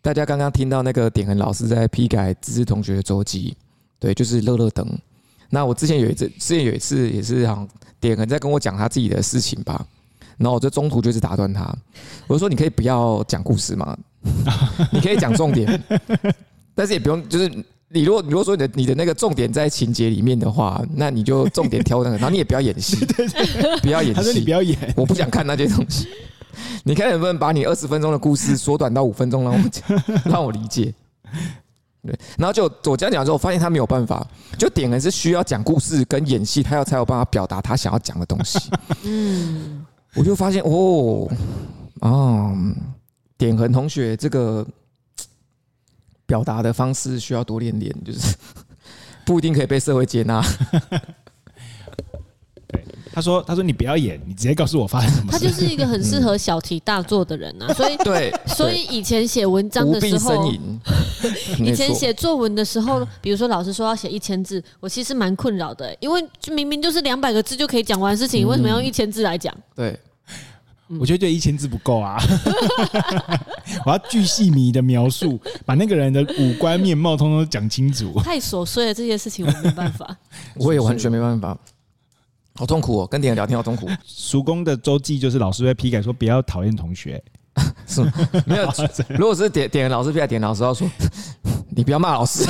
[0.00, 3.56] 大家刚刚听到那个点恒老师在批改芝芝同学的周记，
[3.98, 4.86] 对，就是乐乐灯。
[5.50, 7.68] 那我之前有一次，之前有一次也是好像
[8.00, 9.84] 点恒在跟我讲他自己的事情吧，
[10.38, 11.70] 然后我就中途就是打断他，
[12.26, 13.96] 我就说，你可以不要讲故事嘛？
[14.92, 15.82] 你可以讲重点，
[16.74, 17.50] 但是也不用，就是
[17.88, 22.96] 你如果你如果说你的你的那个重点在情节里面的话，那你就重点挑那个，然后你也不要演戏，
[23.82, 26.06] 不要演戏，他说你不要演，我不想看那些东西，
[26.84, 29.60] 你看能不能把你二十分钟的故事缩短到五分钟，让我，
[30.26, 30.94] 让我理解。
[32.02, 34.26] 对，然后就我这样讲之后，我发现他没有办法，
[34.58, 38.58] 就点恒是需要讲故事跟演戏，他要才有办法表达他想要讲的东西。
[39.04, 39.84] 嗯，
[40.14, 41.30] 我就发现哦，
[42.00, 42.56] 哦，
[43.36, 44.66] 点恒同学这个
[46.24, 48.34] 表达的方式需要多练练，就是
[49.26, 50.42] 不一定可以被社会接纳。
[53.12, 60.52] 他说：“他说你不要演，你直接告诉我发生什么事。”他就是一个很适合小题大做的人啊， 所以对，所以以前写文章的时候，
[61.58, 69.52] 以前写作文的时候， 比如说老师说要写一千字，我其实蛮困扰的，因为明明就是两百个字就可以讲完事情，为什么要用一千字来讲？
[69.74, 69.98] 对，
[71.00, 72.16] 我觉得这一千字不够啊，
[73.84, 78.20] 我要巨细靡的描述，把那个人的五官面貌通通讲清楚。
[78.22, 80.16] 太琐碎了，这些事情我没办法，
[80.54, 81.58] 我也完全没办法。
[82.60, 83.88] 好痛苦哦，跟点人聊天好痛苦。
[84.04, 87.18] 叔公的周记就是老师会批改说不要讨厌同学，
[87.88, 88.12] 是吗？
[88.44, 88.70] 没有。
[89.16, 90.86] 如果是点点老师批改，点恒老师要说
[91.74, 92.44] 你不要骂老师。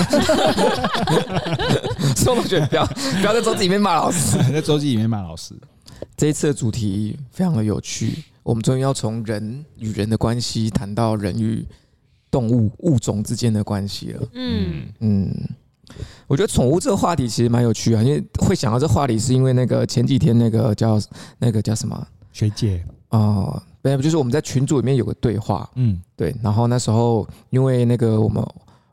[2.16, 5.54] 所以我觉得不要不要在周记里面骂老师，在周记里面骂老师。
[6.16, 11.64] 这一次的主题非常的有趣，我们终于要从人与人的关系谈到人与
[12.32, 14.28] 动物物种之间的关系了。
[14.32, 15.32] 嗯嗯，
[16.26, 21.00] 我觉得宠物这个话题其实蛮有趣啊，因为会想到这话题，是因为那个前几天那个叫
[21.38, 23.62] 那个叫什么学姐啊？
[23.82, 28.44] 没有，就是我们在群组里面有个对话，嗯，对，然后那时候因为那个我们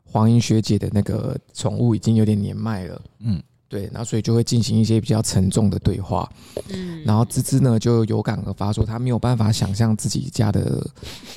[0.04, 3.42] 黄英学姐的那个宠物已经有点年迈了，嗯。
[3.70, 6.26] 对，然后所以就会进行一些比较沉重的对话，
[6.70, 10.82] 嗯，然后芝芝呢就有感而发，说她没有办法想象自己家的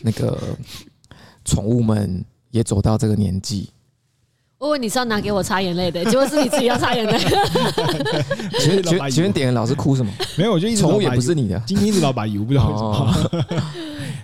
[0.02, 0.41] 那个
[1.43, 3.69] 宠物们也走到这个年纪。
[4.62, 7.17] 我问你是要拿给我擦眼泪的， 结果是你自己要擦眼泪。
[8.62, 10.12] 请问请问点老是哭什么？
[10.38, 13.63] 没有，我就一直宠物也不是你的， 今天一直老把油不知道为什么，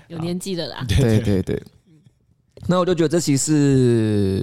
[0.10, 0.86] 有年纪的啦。
[0.88, 1.60] 对对对。
[2.67, 3.45] 那我就觉得这其实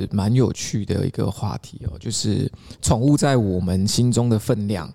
[0.01, 2.51] 是蛮有趣的一个话题哦，就是
[2.83, 4.93] 宠物在我们心中的分量，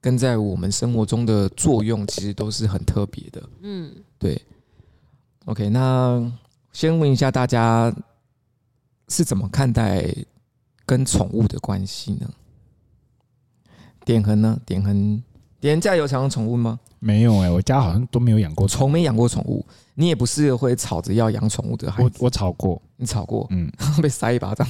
[0.00, 3.42] 跟在我们生活中的作用，其实都是很特别的。
[3.62, 4.40] 嗯，对。
[5.46, 6.30] OK，那
[6.72, 7.92] 先问一下大家
[9.10, 10.06] 是怎么看待
[10.86, 12.30] 跟宠物的关系呢？
[14.04, 14.58] 点恒呢？
[14.64, 15.22] 点恒，
[15.60, 16.80] 点恒家有养宠物吗？
[16.98, 19.64] 没有哎、欸，我家好像都没有养过，从没养过宠物。
[19.94, 22.10] 你也不是会吵着要养宠物的孩子。
[22.20, 23.70] 我我吵过，你吵过，嗯，
[24.00, 24.66] 被塞一巴掌。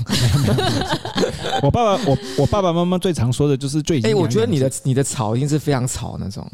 [1.62, 4.10] 我爸爸，我我爸爸妈妈最常说的就是最近。
[4.10, 6.44] 哎，我觉得你的你的吵一定是非常吵那种。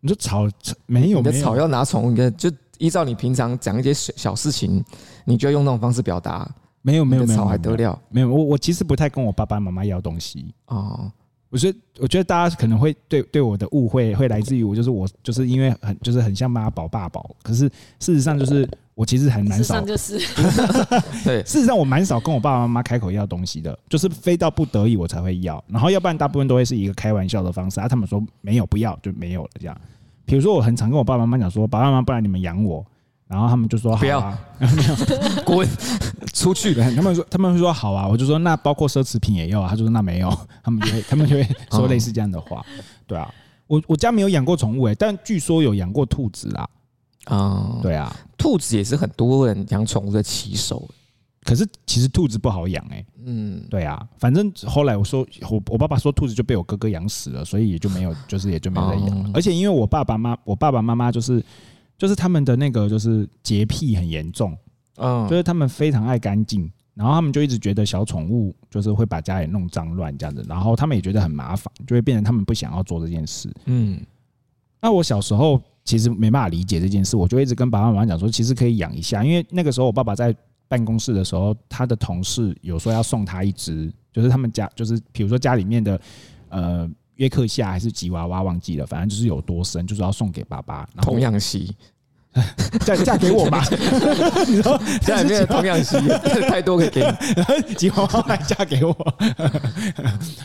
[0.00, 0.48] 你说吵
[0.86, 1.18] 没有？
[1.18, 4.84] 你的吵要拿宠物，你就依照你平常讲一些小小事情，
[5.24, 6.48] 你就要用那种方式表达。
[6.88, 7.98] 没有没有没有，吵还得了？
[8.08, 11.10] 没有，我我其实不太跟我爸爸妈妈要东西哦。
[11.50, 17.66] 我觉得，我觉得大家可能会对对我的误会会来自于我，就是我就是因为很就是很像妈宝爸宝，可是
[17.98, 20.18] 事实上就是我其实很难少，就是
[21.24, 29.80] 对，事实上我蛮少跟我爸爸妈妈开口要东西的，就是非到不得已我才会要，然后要不然大部分都会是一个开玩笑的方式啊，他们说没有不要就没有了这样。
[30.26, 32.84] 比如说我很常跟我爸爸妈妈讲说，爸爸妈妈不然你们养我。
[33.28, 34.20] 然后他们就说不要，
[34.58, 35.68] 没有滚
[36.32, 36.74] 出去。
[36.74, 39.68] 他们说他们会说好啊，我就说那包括奢侈品也要啊。
[39.68, 42.64] 他就说那没有，他们就会他们就会说类似这样的话。
[43.06, 43.30] 对啊，
[43.66, 46.66] 我我家没有养过宠物哎，但据说有养过兔子啦。
[47.24, 50.88] 啊，对啊，兔子也是很多人养宠物的起手。
[51.44, 53.04] 可是其实兔子不好养哎。
[53.26, 59.30] 嗯，对啊，反正后来我说我我爸爸说兔子就被我哥哥养死了，所以也就没有就是也就没有再养。
[59.34, 61.44] 而且因为我爸爸妈我爸爸妈妈就是。
[61.98, 64.56] 就是他们的那个就是洁癖很严重，
[64.96, 73.52] 嗯，就是他们非常爱干净，然后他们就一直觉得小宠物就是会把家里弄脏乱这样子，然后他们也觉得很麻烦，就会变成他们不想要做这件事。
[73.66, 74.00] 嗯，
[74.80, 80.32] 那我小时候其实没办法理解这件事，我就一直跟爸爸妈妈讲说，其实可以养一下，因为那个时候我爸爸在
[80.68, 86.00] 办公室的时候，他的同事有说要送他一只，就是他们家就是比如说家里面的
[86.48, 86.88] 呃。
[87.18, 90.88] 约克夏还是吉娃娃忘记了，反正就是有多深，就是要送给爸爸。
[91.02, 91.74] 童养媳，
[92.86, 93.62] 嫁嫁给我吧。
[94.46, 95.96] 你说家里面的童养媳
[96.48, 97.04] 太多可以给
[97.68, 98.94] 你，吉娃娃还嫁给我。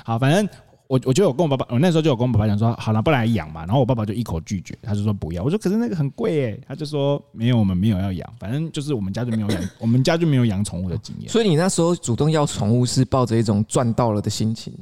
[0.03, 0.49] 好，反正
[0.87, 3.61] 我我就有跟我爸爸，我那时候就有跟我爸爸讲说，好了，不来养嘛。
[3.65, 5.43] 然后我爸爸就一口拒绝，他就说不要。
[5.43, 8.33] 我说可是那个很贵哎，他就说没有，我们没有要养。
[8.39, 11.29] 反正就是我们家就没有养， 我们家就没有养宠物的经验。
[11.29, 14.73] 所以你那时候主动要宠物，是抱着一种赚到了的心情。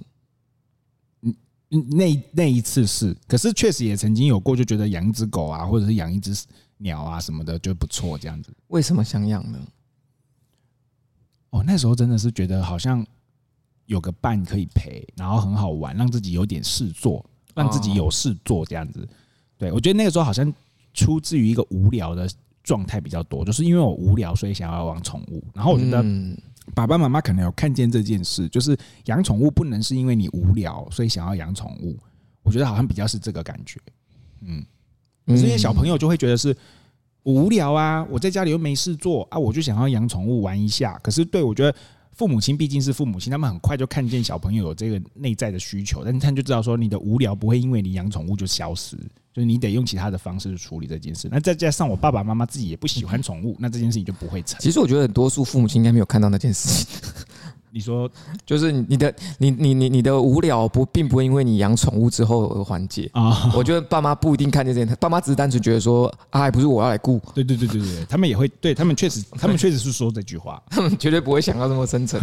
[1.95, 6.45] 那那一次是，可是确实也曾经有过，就觉得养一只狗啊，或者是养一只
[6.79, 8.53] 鸟啊什么的就不错，这样子。
[8.67, 9.59] 为什么想养呢？
[11.51, 13.05] 哦，那时候真的是觉得好像
[13.85, 19.07] 有个伴可以陪，然后很好玩，让自己有点事做，让自己有事做这样子。
[19.57, 20.53] 对，我觉得那个时候好像
[20.93, 22.29] 出自于一个无聊的
[22.63, 25.41] 状态比较多，就是因为我无聊，所以想要养宠物。
[25.53, 26.03] 然后我觉得。
[26.73, 31.97] 爸爸妈妈可能有看见这件事，就是养宠物不能是因为你无聊，所以想要养宠物。
[32.43, 33.79] 我觉得好像比较是这个感觉，
[34.41, 34.65] 嗯，
[35.27, 36.55] 这些小朋友就会觉得是
[37.23, 40.99] 无聊啊，我在家里又没事做啊，我就想要养宠物玩一下。
[41.03, 41.75] 可是对我觉得
[42.15, 48.97] 父母亲毕竟是父母亲，他们很快就看见小朋友有这个内在的需求，但他就知道说你的无聊不会因为你养宠物就消失。
[49.33, 51.29] 就是你得用其他的方式去处理这件事。
[51.31, 54.59] 那再加上我爸爸妈妈自己也不喜欢宠物，那这件事情就不会成。
[54.59, 57.09] 其实我觉得很多数父母亲应该没有看到那件事情。
[57.71, 58.09] 你说，
[58.45, 63.51] 就是你的你你你你的无聊不并不会因为你养宠物之后而缓解啊。
[63.55, 67.19] 我觉得爸妈不一定看见这件事，爸妈只是单纯觉得说啊，还不是我要来顾。
[67.33, 72.19] 对对对对对，他们也会对他们确实，他们确实是说这句话，他们绝对不会想到这么深层。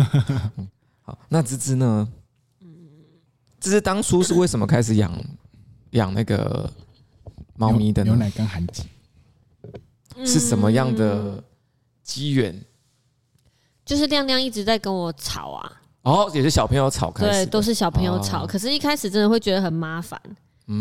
[1.02, 2.08] 好，那芝芝呢？
[3.61, 5.12] 芝芝当初是为什么开始养
[5.92, 6.70] 养那个？
[7.61, 8.84] 猫咪的牛奶跟含挤
[10.24, 11.42] 是什么样的
[12.04, 12.54] 机缘？
[13.88, 15.72] 就是亮亮一直在跟我吵啊！
[16.03, 18.46] 哦，也是小朋友吵开始，对，都是小朋友吵。
[18.46, 20.20] 可是，一开始真的会觉得很麻烦。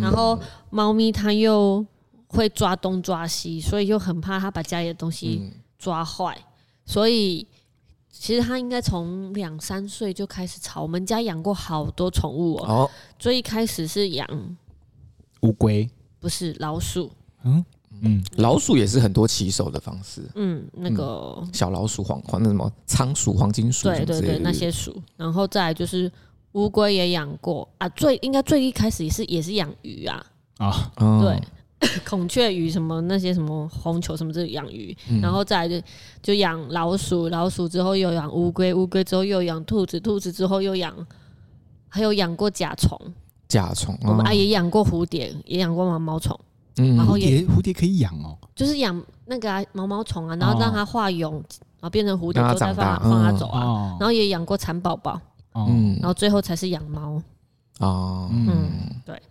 [0.02, 0.38] 然后，
[0.70, 1.86] 猫咪它又
[2.28, 6.38] 会抓东抓西，所以又很怕它把家里的东西抓坏，
[6.86, 7.48] 所以
[8.12, 10.82] 其实它应该从两三岁就开始吵。
[10.82, 14.28] 我们家养过好多宠物喔，哦，最一开始是养
[15.44, 15.90] 乌龟，
[16.20, 17.10] 不是老鼠。
[17.46, 17.64] 嗯
[18.02, 20.22] 嗯，老鼠也是很多骑手的方式。
[20.36, 25.02] 嗯，那个、嗯、小老鼠、黄黄那什么仓鼠、黄金鼠，对对对，那些鼠。
[25.16, 26.12] 然后再来就是
[26.54, 27.68] 乌龟也养过。
[27.78, 30.26] 啊，最应该最一开始也是也是养鱼啊。
[30.58, 31.42] 啊，对。
[32.04, 35.80] 孔雀鱼什么那些什么红球什么这养鱼，嗯、然后再来就
[36.24, 40.92] 就养老鼠，老鼠之后又养乌龟，乌龟之后又养兔子，兔子之后又养，
[41.88, 43.00] 还有养过甲虫，
[43.48, 46.36] 甲虫，我们啊也养过蝴蝶，也养过毛毛虫，
[46.78, 55.20] 嗯，然后也蝴蝶蝴蝶可以养哦，就是养那个、啊、毛毛虫啊，然后让它化蛹，然后变成蝴蝶之后再放它放它走啊，嗯、然后也养过蚕宝宝，
[55.54, 57.22] 嗯，然后最后才是养猫，
[57.80, 58.70] 哦，嗯，
[59.06, 59.22] 对，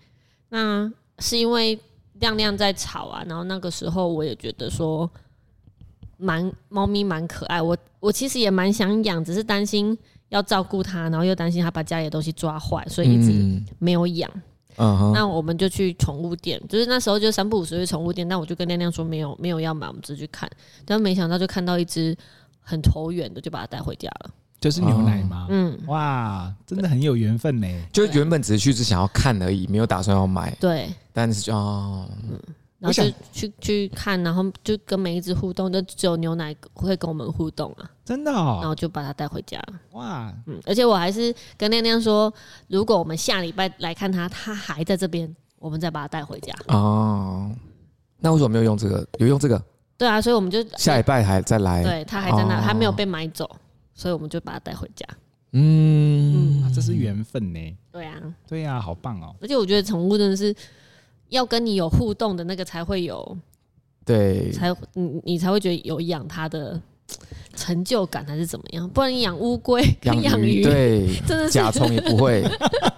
[0.48, 1.78] 那是因为。
[2.18, 5.06] 亮亮在吵啊，然后那个时候我也觉得说，
[6.16, 9.94] 蛮猫咪蛮可爱，我我其实也蛮想养，只是担心
[10.30, 14.30] 要照顾它，然后又担心它把家里的东西抓坏，所以一直没有养。
[14.78, 20.50] 嗯，那我们就去宠物店，就是那时候就三不五时去宠物店，那我就跟亮亮说没有没有要买，我们只去看，
[20.84, 22.16] 但没想到就看到一只
[22.60, 24.30] 很投缘的，就把它带回家了。
[24.58, 25.46] 就是牛奶吗？
[25.50, 27.68] 嗯，哇，真的很有缘分呢。
[27.92, 30.50] 就原本只是去是想要看而已，没有打算要买。
[30.58, 32.40] 对，但是就哦，嗯，
[32.78, 38.58] 然后就去去看，然后就跟每一只互动，就只有牛奶会跟我们互动啊，真的哦。
[38.60, 39.62] 然后就把它带回家。
[39.92, 42.32] 哇，嗯，而且我还是跟亮亮说，
[42.68, 46.54] 如果我们下礼拜来看它，它还在这边，我们再把它带回家。
[46.68, 47.50] 哦，
[48.18, 49.06] 那为什么没有用这个？
[49.18, 49.62] 有用这个？
[49.98, 51.82] 对啊，所以我们就下礼拜还再来。
[51.82, 53.48] 对，它还在那，还没有被买走。
[53.94, 55.06] 所以我们就把它带回家。
[55.52, 57.76] 嗯，嗯，这是缘分呢。
[57.90, 59.34] 对啊，对啊，好棒哦！
[59.40, 60.54] 而且我觉得宠物真的是
[61.28, 63.36] 要跟你有互动的那个才会有，
[64.04, 66.80] 对，才你你才会觉得有养它的
[67.54, 68.88] 成就感还是怎么样？
[68.88, 72.44] 不然你养乌龟、跟养鱼，对， 真的是甲虫也不会，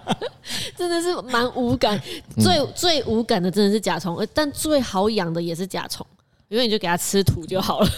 [0.76, 2.00] 真的是蛮无感。
[2.38, 6.06] 最最无感的真的是甲虫，但最好养的也是甲虫。
[6.48, 7.88] 因为你就给它吃土就好了，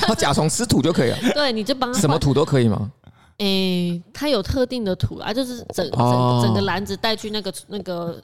[0.00, 1.18] 它 甲虫吃土就可以了。
[1.34, 2.90] 对，你就帮它什么土都可以吗？
[3.38, 8.18] 诶、欸，它有特定的土啊，就是整整整个篮子带去那个那个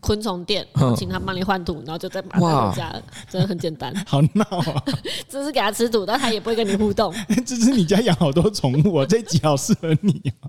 [0.00, 3.92] 昆虫店，请他帮你换土，然后就再把它带回家，真的很简单。
[4.06, 4.84] 好闹啊！
[5.28, 7.12] 只是给它吃土，但它也不会跟你互动。
[7.44, 10.48] 这是你家养好多宠物啊，这集好适合你啊。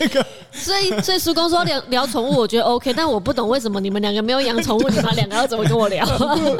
[0.00, 6.04] 那个，所以所以叔公说聊聊宠物，我觉得 OK，但我不懂为什么你们两个没有养宠物，你们两个要怎么跟我聊？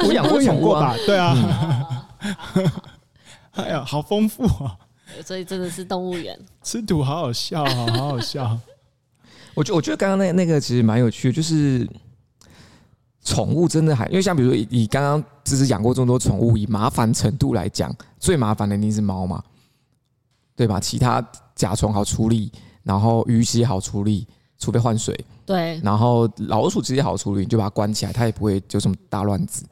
[0.07, 1.35] 我养过宠物啊，对啊，
[3.51, 4.77] 哎呀，好丰富啊！
[5.25, 8.57] 所以真的是动物园， 吃土好好笑，好好好笑。
[9.55, 11.87] 我觉我觉得刚刚那那个其实蛮有趣的，就是
[13.23, 19.43] 宠物真的还因为像比如说你刚刚只是养过这么多宠物，以麻烦程度来讲，最麻烦的一定是猫嘛，
[20.55, 20.79] 对吧？
[20.79, 21.25] 其他。
[21.53, 25.13] 甲虫好处理，然后鱼其实好处理，除非换水。
[25.45, 29.63] 对，然后老鼠其实好处理，你就把它关起来，它也不会就什么大乱子。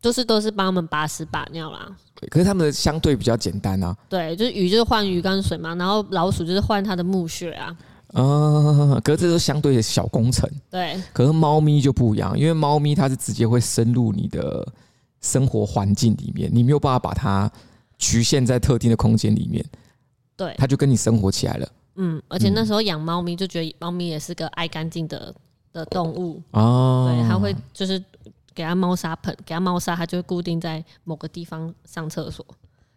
[0.00, 1.94] 就是都是帮他们把屎把尿啦。
[2.30, 3.96] 可是他们的相对比较简单啊。
[4.08, 7.76] 对，就是鱼就是换鱼缸水嘛，然后老鼠就是换它的墓穴啊。
[8.12, 10.48] 嗯，可是这都相对的小工程。
[10.68, 11.00] 对。
[11.12, 14.66] 可是猫咪就不一样，因为猫咪它是直接会深入你的
[15.20, 17.50] 生活环境里面，你没有办法把它
[17.98, 19.64] 局限在特定的空间里面。
[20.36, 21.68] 对，它就跟你生活起来了。
[21.96, 25.34] 嗯，而且那时候养猫咪就觉得猫咪也是个爱干净的
[25.72, 27.12] 的动物哦。
[27.14, 28.02] 对，它会就是
[28.60, 32.44] 给它猫砂盆，给它猫砂，它就会固定在某个地方上厕所。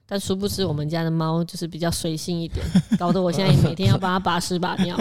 [0.05, 2.65] 但殊不知我们家的猫就是比较随性一点，
[2.99, 4.97] 搞得我现在每天要帮它把屎把尿，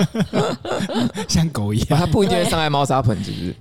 [1.29, 1.99] 像狗一样。
[1.99, 3.57] 它不一定会上来猫砂盆，是不是？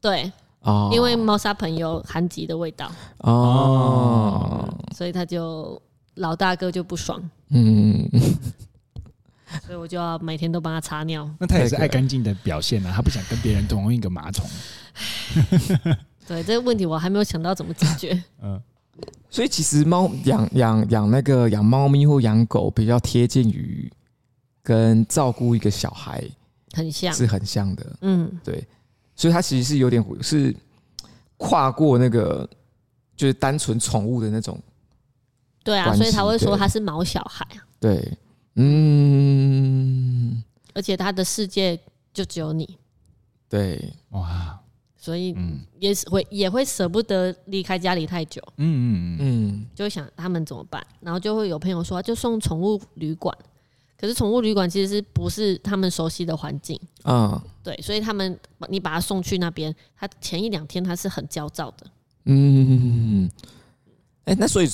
[0.00, 5.80] 对，哦，因为猫砂盆有含极的味道哦，所以它就。
[6.16, 8.08] 老大哥就不爽，嗯，
[9.66, 11.28] 所以我就要每天都帮他擦尿。
[11.38, 14.48] 那他也是爱干净的表现啊，他不想跟别人同一个马桶。
[16.26, 18.24] 对，这个问题我还没有想到怎么解决。
[18.42, 18.60] 嗯，
[19.30, 23.90] 所以其实猫养养养那个养猫咪或养狗比较贴近于
[24.62, 26.22] 跟照顾一个小孩，
[26.72, 27.96] 很像，是很像的。
[28.00, 28.66] 嗯，对，
[29.14, 30.54] 所以它其实是有点是
[31.36, 32.48] 跨过那个
[33.14, 34.60] 就是单纯宠物的那种。
[35.62, 37.62] 对啊，所以他会说他是毛小孩啊。
[37.80, 38.16] 对，
[38.54, 40.42] 嗯，
[40.74, 41.78] 而且他的世界
[42.14, 42.78] 就只有你。
[43.48, 44.58] 对，哇，
[45.06, 45.32] 所以
[45.78, 48.42] 也是会也会舍不得离开家里太久。
[48.56, 53.32] 嗯嗯嗯，就会想他们怎么办，然后就会有朋友说就送宠物旅馆，
[53.96, 57.40] 可是宠物旅馆其实是不是他们熟悉的环境啊？
[57.62, 58.36] 对，所以他们
[58.68, 61.86] 你把他送去那边，他前一两天他是很焦躁的。
[62.24, 63.30] 嗯，
[64.24, 64.68] 哎，那所以。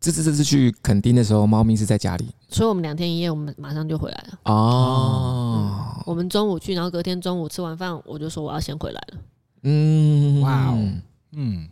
[0.00, 4.38] 这次这次去垦丁的时候，猫咪是在家里，所以我们两天一夜，我们马上就回来了。
[4.44, 9.18] 哦，嗯、我们中午去，然后隔天中午吃完饭，我就说我要先回来了。
[9.64, 10.88] 嗯，哇哦，
[11.32, 11.68] 嗯。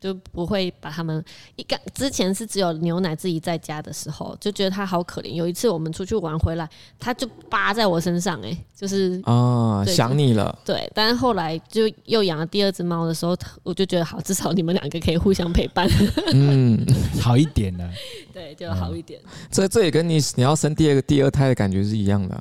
[0.00, 1.24] 就不会把他们
[1.56, 5.30] 一个之前是只有牛奶自己在家的时候，就觉得他好可怜。
[5.30, 6.70] 有一次我们出去玩回来，
[7.00, 10.56] 他就扒在我身上，哎，就是啊，想你了。
[10.64, 15.88] 对，但是后来就又养了第二只猫的时候，我就觉得好，至少你们两个可以互相陪伴，
[16.32, 16.78] 嗯，
[17.20, 17.90] 好一点了。
[18.32, 19.20] 对，就好一点。
[19.50, 22.40] 这这也跟你你要生第二个第二胎的感觉是一样的。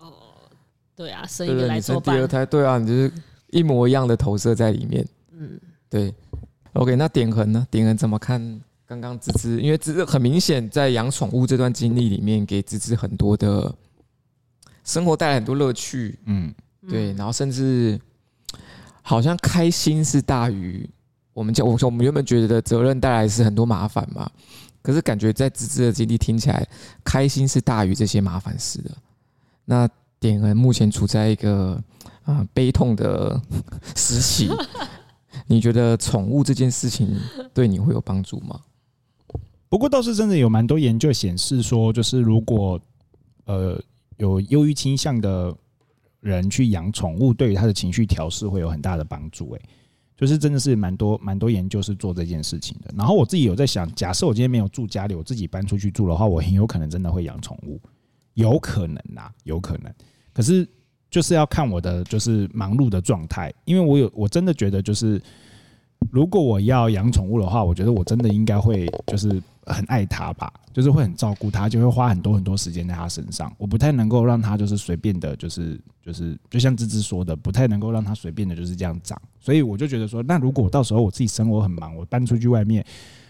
[0.00, 0.12] 哦，
[0.96, 3.12] 对啊，生一个来做第二胎，对啊，你就是
[3.48, 5.06] 一模一样的投射在里面。
[5.32, 6.14] 嗯，对。
[6.72, 7.66] OK，那点痕呢？
[7.70, 9.60] 点痕怎么看刚刚芝芝？
[9.60, 13.74] 因为芝芝很明显在养宠物这段经历里面，给芝芝很多的
[14.84, 16.18] 生活带来很多乐趣。
[16.26, 16.54] 嗯，
[16.86, 17.98] 对，然后甚至
[19.00, 20.88] 好像开心是大于
[21.32, 24.30] 我们讲，我说我们原本觉得责任带来是很多麻烦嘛，
[24.82, 26.66] 可是感觉在芝芝的经历听起来，
[27.02, 28.90] 开心是大于这些麻烦事的。
[29.64, 29.88] 那
[30.20, 31.82] 典衡目前处在一个
[32.26, 33.40] 啊悲痛的
[33.96, 34.50] 时期。
[35.48, 37.08] 你觉得宠物这件事情
[37.54, 38.60] 对你会有帮助吗？
[39.68, 42.80] 不过倒是真的有蛮多研究显示说，就是如果
[43.44, 43.80] 呃
[44.16, 45.54] 有忧郁倾向的
[46.20, 49.52] 人去养宠物，对于他的情绪调适会有很大的帮助。
[49.52, 49.62] 诶，
[50.16, 52.92] 就是真的是蛮多蛮多研究是做这件事情的。
[52.96, 57.80] 然后我自己有在想，假设我今天没有住家里，我自己搬出去住的话，我很有可能真的会养宠物，
[58.34, 59.92] 有可能呐，有可能。
[60.32, 60.66] 可是。
[61.10, 65.20] 就是要看我的就是忙碌的状态，因为我有我真的觉得就是，
[66.10, 73.50] 如果我要养宠物的话，我觉得我真的应该会就是很爱它吧，就是会很照顾它，就会花很多很多时间在它身上。
[73.56, 79.20] 我不太能够让它就是随便的，就是就是就像芝芝说的，不太能够让它随便的就是这样长。
[79.40, 82.84] 所以我就觉得说，那如果到时候我自己生活很忙，我搬出去外面，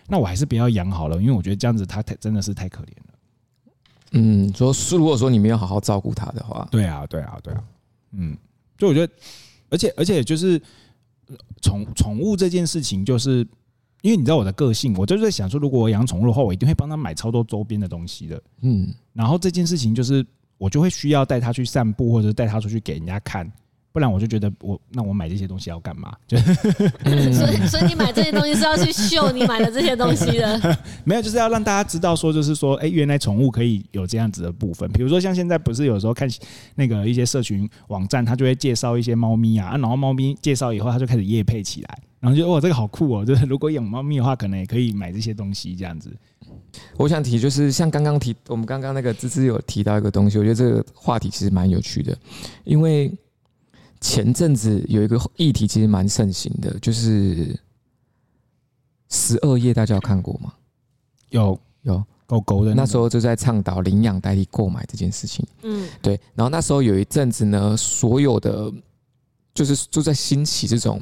[0.09, 3.16] 那我还是不要养好了，因为我觉得这样子它太真的是太可怜了。
[4.13, 7.65] 嗯，说是如果说你没有好好照顾它的话，对啊，对啊，对啊。
[8.13, 8.37] 嗯，
[8.79, 9.13] 就我觉得，
[9.69, 10.61] 而且而且就是
[11.61, 13.47] 宠宠物这件事情，就是
[14.03, 18.43] 因为你知道我的个性，我就是在想说，如果我养宠物的话，我一定会帮他买超多周边的东西的。
[18.63, 20.25] 嗯，然后这件事情就是
[20.57, 23.51] 我就会需要带他去散步，或者带他出去给人家看。
[23.97, 26.13] 不然我就觉得我那我买这些东西要干嘛？
[26.29, 30.79] 就所以所以你买这些东西是要去秀你买的这些东西的？
[31.03, 34.87] 没有，就是要让大家知道说，就是说，哎，原来宠物可以有这样子的部分。
[34.93, 36.29] 比如说像现在不是有时候看
[36.75, 46.15] 那个一些社群网站，他就会介绍一些猫咪啊，然后猫咪介绍以后，他就开始夜配起来，然后就哦，这个好酷哦，就是如果养猫咪的话，可能也可以买这些东西这样子。
[46.99, 52.15] 我想提就是像刚刚提我们刚刚那个芝芝有提到一个东西，我觉得这个话题其实蛮有趣的，
[52.65, 53.11] 因为。
[54.01, 57.59] 前阵子有一个议题其实蛮盛行的，就是
[59.09, 60.53] 十二夜，大家有看过吗？
[61.31, 65.47] 有有狗狗的，那时候就在倡导领养代替购买这件事情。
[65.63, 66.21] 嗯，对。
[66.35, 68.73] 然后那时候有一阵子呢，所有的
[69.55, 71.01] 就是就在兴起这种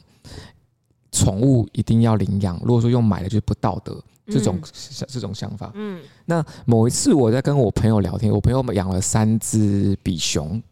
[1.13, 4.61] 宠物一定要领养，如果说用买的就不道德这种
[5.09, 5.73] 这种想法。
[5.75, 10.63] 嗯，那某一次我在跟我朋友聊天，我朋友养了三只比熊。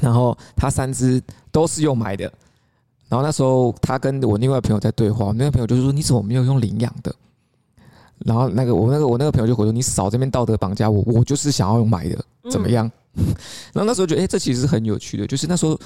[0.00, 2.24] 然后他三只都是用买的，
[3.08, 7.14] 然后那时候他跟我另外朋友在对话，我那个朋友就是说：“你怎么没有用领养的？”
[8.24, 13.26] 然后那个我那个我那个朋友就回说：“你少这边道德绑架我，我就是想要用买的，怎么样？”嗯、
[13.74, 15.78] 然后那时候觉得，哎，这其实是很有趣的，就是那时候，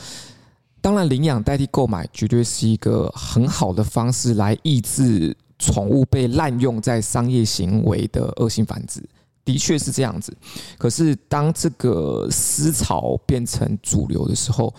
[0.81, 9.03] 当然领养代替购买绝对是一个很好的方式来抑制宠物被滥用在商业行为的恶性繁殖。
[9.47, 10.37] 的确是这样子，
[10.77, 14.75] 可是当这个思潮变成主流的时候，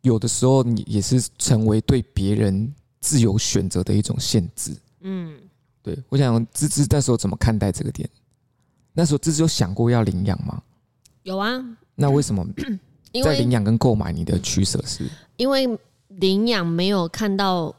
[0.00, 4.74] 有的时候你也是成为对别人自由选择的一种限制。
[5.02, 5.38] 嗯，
[5.82, 8.08] 对，我想芝芝那时候怎么看待这个点？
[8.94, 10.62] 那时候芝芝有想过要领养吗？
[11.22, 11.62] 有啊。
[11.94, 12.42] 那为什么
[13.22, 15.06] 在领养跟购买你的取舍是？
[15.36, 15.68] 因为
[16.08, 17.74] 领养没有看到。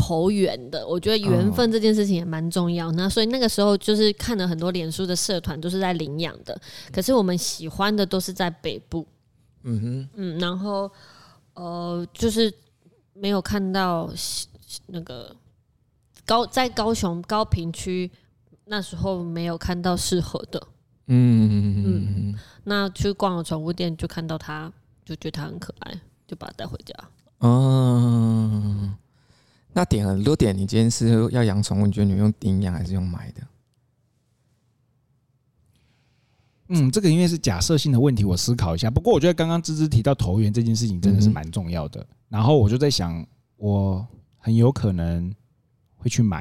[0.00, 2.90] 投缘的，我觉得缘分这件事情也蛮重要。
[2.92, 6.58] 那所以那个时候就是看了很多脸书的社团，都是在领养的。
[6.90, 9.06] 可是我们喜欢的都是在北部，
[9.64, 10.90] 嗯哼，嗯，然后
[11.52, 12.50] 呃，就是
[13.12, 14.10] 没有看到
[14.86, 15.36] 那个
[16.24, 18.10] 高在高雄高屏区
[18.64, 20.66] 那时候没有看到适合的，
[21.08, 22.34] 嗯嗯，
[22.64, 24.72] 那去逛了宠物店，就看到它，
[25.04, 26.94] 就觉得它很可爱，就把它带回家。
[27.40, 28.96] 嗯。
[29.72, 33.42] 那点很多点，你今天是要养宠物，你觉得你用领养还是用买的？
[36.72, 38.88] 嗯，这个因为是假设性的问题，我思考一下。
[38.88, 42.06] 不过我觉得刚刚芝芝提到投缘这件事情真的是蛮重要的。
[42.28, 44.06] 然后我就在想，我
[44.38, 45.34] 很有可能
[45.96, 46.40] 会去买。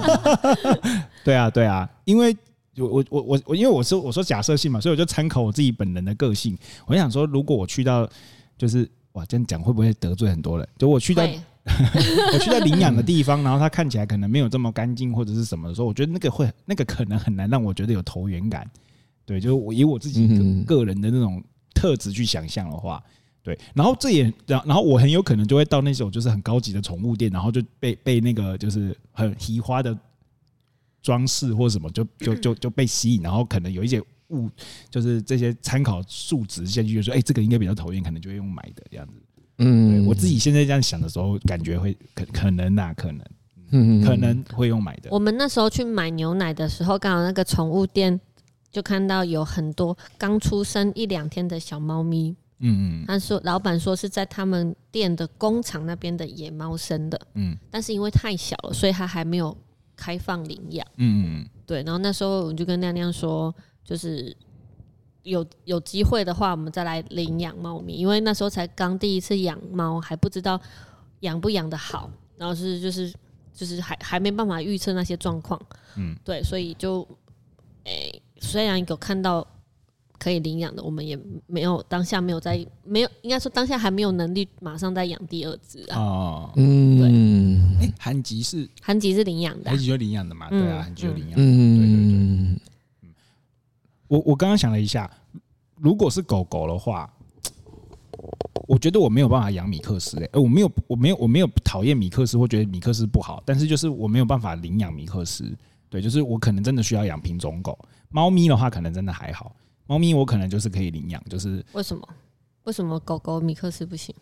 [1.22, 2.34] 对啊，对啊，因为
[2.76, 6.56] 我我我我我，因为我说我说假设性嘛，所以我就参考我自己本人的个性。
[6.86, 8.08] 我想说，如果我去到，
[8.56, 10.66] 就是哇，这样讲会不会得罪很多人？
[10.78, 11.26] 就我去到。
[12.32, 18.68] 我去到领养的地方，然后它看起来可能没有这么干净或者是什么的时候，我觉得那个会那个可能很难让我觉得有投缘感。
[19.26, 20.26] 对，就是我以我自己
[20.64, 21.42] 个人的那种
[21.72, 23.02] 特质去想象的话，
[23.42, 23.56] 对。
[23.74, 29.96] 然后这也然然后我很有可能就会到那种就是很高级的宠物店，然后就被被那个就是很奇花的
[31.00, 34.50] 装饰或什么就就就就被吸引，然后可能有一些物
[34.90, 39.14] 就是这些参考数值下去就说，哎，这个应该比较投缘，可能就会用买的这样子。
[39.60, 43.24] 嗯，我自己现在这样想的时候，感觉会可可能呐，可能，
[43.70, 45.10] 嗯，可能会用买的。
[45.12, 48.20] 我们那时候去买牛奶的时候，刚好那个宠物店
[48.72, 52.34] 就看到有很多刚出生一两天的小猫咪。
[52.62, 57.20] 嗯嗯，他说老板说是在他们店的工厂那边的野猫生的。
[57.34, 59.56] 嗯，但是因为太小了，所以他还没有
[59.94, 60.86] 开放领养。
[60.96, 61.82] 嗯嗯，对。
[61.82, 63.54] 然后那时候我就跟亮亮说，
[63.84, 64.34] 就是。
[65.22, 70.60] 有有机会的话，我们再来领养猫咪，因为那时候才刚第一次养猫，还不知道
[71.20, 73.12] 养不养得好，然后是就是
[73.52, 75.60] 就是还还没办法预测那些状况，
[75.96, 77.06] 嗯，对，所以就
[77.84, 79.46] 诶、欸，虽然有看到
[80.18, 92.69] 可以领养的，我们也没有当下没有在没有，应该说当下还没有能力马上再养第二只啊，哦，嗯，对，哎，韩吉是韩吉是领养的，韩吉就领养的嘛，对啊，韩吉就领养，嗯，对对对。
[94.10, 95.08] 我我刚刚想了一下，
[95.76, 97.08] 如果是狗狗的话，
[98.66, 105.56] 我觉得我没有办法养米克斯诶，呃，我没有，我没有，我没有讨厌米克斯或觉得米克斯不好，但是就是我没有办法领养米克斯，
[105.88, 107.78] 对，就是我可能真的需要养品种狗。
[108.08, 109.54] 猫咪的话，可能真的还好，
[109.86, 112.02] 猫咪我可能就是可以领养，就是为什么？
[112.64, 114.12] 为什么狗狗米克斯不行？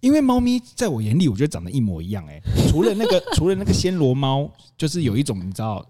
[0.00, 5.82] 因为猫咪在我眼里，我觉得长得一模一样诶，除了那个 除了那个暹罗猫，就是有一种你知道。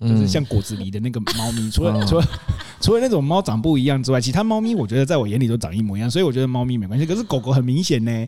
[0.00, 2.28] 就是像果子狸的那个猫咪， 除了除了
[2.80, 7.06] 除了那种猫长不一样之外，其他猫咪我觉得在我眼里都长一模一样，所以我觉得猫咪没关系。
[7.06, 8.26] 可是狗狗很明显呢，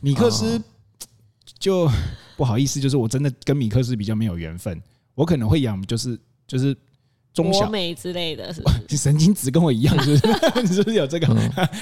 [0.00, 0.60] 米克斯
[1.58, 1.90] 就
[2.36, 4.80] 不好意思，就是我真的跟米克斯比较没有缘分，
[5.14, 6.74] 我可能会养就是就是
[7.34, 10.32] 中小美之类的，是 你神经质跟我一样，是不是？
[10.62, 11.26] 你是不是有这个？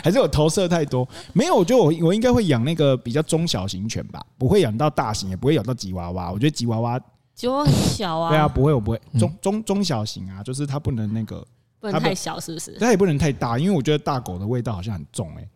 [0.03, 1.09] 还是我投射太多？
[1.33, 6.33] 没有，我觉得我我应该会养那个比较中小型犬吧，不会养到大型，也不会养到吉娃娃。
[6.33, 7.01] 我觉得吉娃娃。
[7.39, 11.47] 吉娃娃很小啊，对啊，不会，我不会，中中中小型啊，就是它不能那个，
[11.79, 12.77] 不能太小，是不是？
[12.81, 15.49] 它也不能太大，因为我觉得大狗的味道好像很重哎、欸。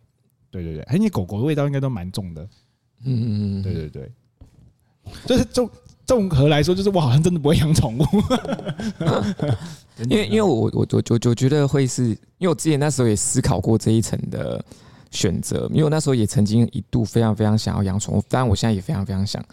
[0.49, 2.41] 对对对，而且狗狗的味道应该都蛮重的。
[3.03, 4.11] 嗯嗯嗯，对对对，
[5.25, 5.69] 就是综
[6.05, 8.05] 综合来说，就是我好像真的不会养宠物，
[10.07, 12.05] 因为因为我我我我我觉得会是，
[12.37, 14.63] 因为我之前那时候也思考过这一层的
[15.11, 19.43] 选择，因为我那时候也曾经一度非常非常想要养宠物，当然我现在也非常非常想。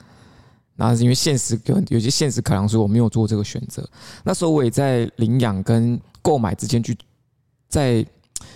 [0.83, 3.87] 那是因为现实有有些现实考量，说我没有做这个选择。
[4.25, 6.97] 那时候我也在领养跟购买之间去
[7.69, 8.05] 在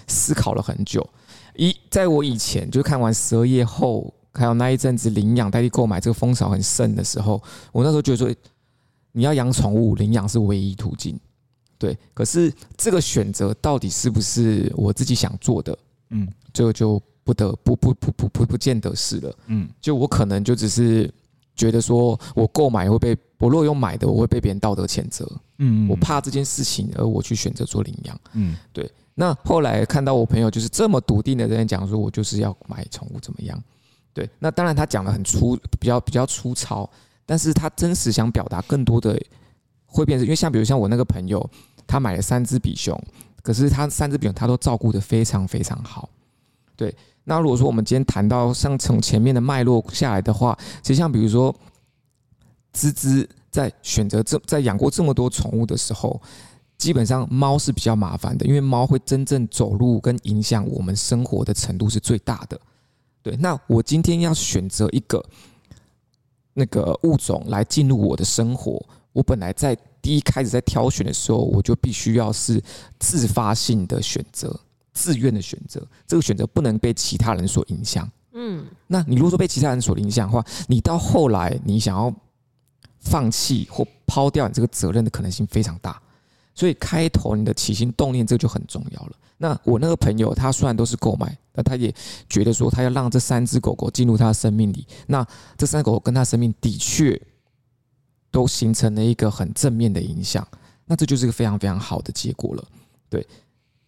[0.06, 1.06] 思考了很久。
[1.54, 8.34] 一在我以前就看完十二夜后，还有那一阵子领养代替购买这个风潮很盛的时候，我那时候觉得说，
[9.12, 11.20] 你要养宠物，领养是唯一途径。
[11.76, 15.78] 对，可是这个选择到底是不是我自己想做的？
[16.08, 19.36] 嗯，这个就不得不不不不不不见得是了。
[19.48, 21.12] 嗯，就我可能就只是。
[21.54, 25.30] 觉得说我购买会被我如果用买的，我会被别人道德谴责。
[25.58, 28.20] 嗯，我怕这件事情，而我去选择做领养。
[28.32, 28.90] 嗯，对。
[29.14, 33.62] 那后来看到我朋友就是这么笃定的在讲说，我就是要买宠物怎么样？
[34.12, 34.28] 对。
[34.38, 36.88] 那当然他讲的很粗，比较比较粗糙，
[37.24, 39.20] 但是他真实想表达更多的
[39.86, 41.48] 会变成，因为像比如像我那个朋友，
[41.86, 43.00] 他买了三只比熊，
[43.42, 46.08] 可是他三只比熊他都照顾的非常非常好。
[46.74, 46.92] 对。
[47.24, 51.54] 那如果说我们今天谈到像从前面的脉络下来的话，其实像比如说，
[52.72, 56.20] 芝芝在选择这在养过这么多宠物的时候，
[56.76, 62.60] 基本上猫是比较麻烦的，因为猫会真正走路跟影响我们生活的程度是最大的。
[63.22, 65.24] 对，那我今天要选择一个
[66.52, 72.62] 那个物种来进入我的生活，我本来在第一开始在挑选的时候，我就必须要是
[72.98, 74.60] 自发性的选择。
[74.94, 78.10] 自愿的选择，这个选择不能被其他人所影响。
[78.32, 82.12] 嗯，那你如果说被其他人所影响的话，你到后来你想要
[83.00, 86.00] 放弃或抛掉你这个责任的可能性非常大。
[86.56, 89.12] 所以开头你的起心动念这个就很重要了。
[89.38, 91.92] 那我那个朋友他虽然都是购买，那他也
[92.28, 94.86] 觉得说他要让这三只狗狗进入他的生命里。
[95.08, 95.26] 那
[95.58, 97.20] 这三只狗狗跟他生命的确
[98.30, 100.46] 都形成了一个很正面的影响。
[100.86, 102.64] 那这就是一个非常非常好的结果了。
[103.08, 103.26] 对。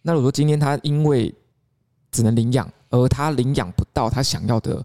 [0.07, 1.35] 那如果说今天他因为
[2.11, 4.81] 只能领养，而他领养不到他想要的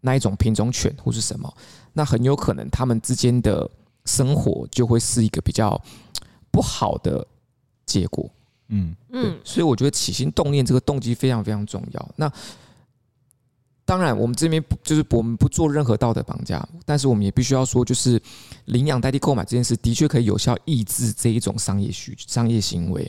[0.00, 1.54] 那一种品种犬或是什么，
[1.92, 3.70] 那很有可能他们之间的
[4.04, 5.80] 生活就会是一个比较
[6.50, 7.24] 不好的
[7.86, 8.28] 结果。
[8.70, 12.08] 嗯嗯，所以我觉得起心动念这个动机非常非常重要。
[12.16, 12.28] 那
[13.84, 18.20] 当然，我们这边就是我们不做任何道德绑架，但是我们也必须要说，就是
[18.64, 23.08] 领养代替购买这件事的确可以有效抑制这一种商业需商业行为。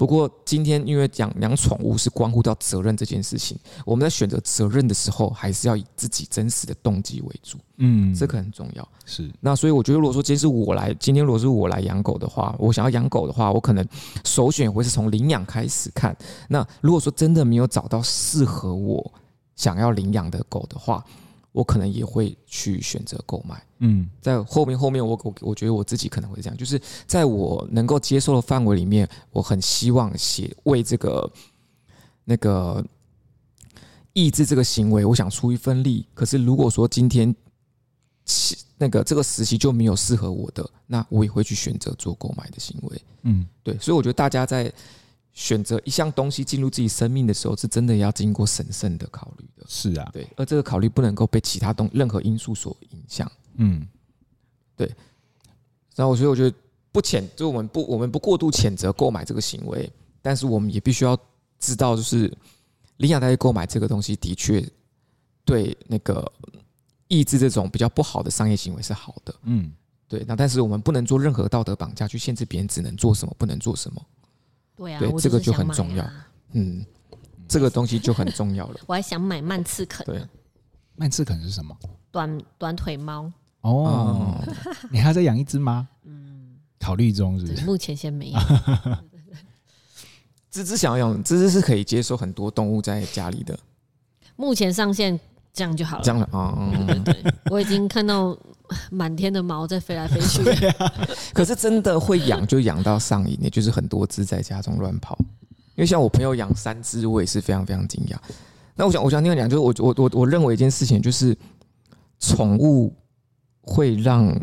[0.00, 7.58] 不过今天因为养养宠物是关乎到责任这件事情，我们在选择责任的时候，还是要以自己真实的动机为主。
[7.76, 8.88] 嗯，这个很重要。
[9.04, 9.30] 是。
[9.40, 13.86] 那所以我觉得，如果说今天是我来，今天如果是我来养狗的话，我想要养狗的话，我可能
[14.24, 16.16] 首选会是从领养开始看。
[16.48, 19.12] 那如果说真的没有找到适合我
[19.54, 21.04] 想要领养的狗的话，
[21.52, 23.62] 我可能也会去选择购买。
[23.78, 31.32] 嗯，在后面后面我我我觉得我自己可能会这样，就是在我能够接受的范围里面，我很希望写为这个
[32.24, 32.84] 那个
[34.12, 36.06] 抑制这个行为，我想出一份力。
[36.14, 37.34] 可是如果说今天
[38.78, 43.02] 那个这个时期就没有适合我的，那我也会去选择做购买的行为。
[43.22, 44.72] 嗯，对，所以我觉得大家在。
[45.32, 49.64] 选择一项东西进入自己生命的时候，是真的要经过审慎的考虑的。
[49.68, 53.30] 是啊，对，而这个考虑不能够被其他东任何因素所影响。
[53.54, 53.86] 嗯，
[54.76, 54.90] 对。
[55.94, 56.56] 然后，所以我觉得
[56.92, 59.90] 不谴，就我们不，我们不过度谴责购买这个行为，
[60.22, 61.18] 但是我们也必须要
[61.58, 62.32] 知道，就是
[62.98, 64.66] 领养代替购买这个东西的确
[65.44, 66.30] 对那个
[67.08, 69.34] 抑制这种比较不好的商业行为是好的。
[69.42, 69.72] 嗯，
[70.08, 70.24] 对。
[70.26, 74.02] 那但是我们不能做任何道德绑架，去限制别人只能做什么，不能做什么。
[74.80, 76.10] 对啊，对，这个就很重要。
[76.52, 76.82] 嗯，
[77.46, 78.80] 这个东西就很重要了。
[78.88, 80.06] 我还想买曼赤肯。
[80.06, 80.26] 对，
[80.96, 81.76] 曼赤肯是什么？
[82.10, 83.30] 短短腿猫。
[83.60, 84.42] 哦，
[84.90, 85.86] 你还在养一只吗？
[86.04, 87.66] 嗯，考虑中是不是？
[87.66, 88.38] 目前先没有。
[90.50, 93.58] 芝芝想要养，芝芝是可以接受很多动物在家里的。
[94.36, 95.20] 目前上线
[95.52, 96.02] 这样就好了。
[96.02, 98.34] 这样了啊，对对对，我已经看到。
[98.90, 100.42] 满天的毛在飞来飞去，
[101.34, 105.16] 可是真的会养就养到上瘾，也就是很多只在家中乱跑。
[105.74, 108.16] 因为像我朋友养三只，我也是非常非常惊讶。
[108.74, 111.36] 那我想，我想另外讲，就是我我我我认为一件事情，就是
[112.18, 112.92] 宠物
[113.62, 114.34] 会让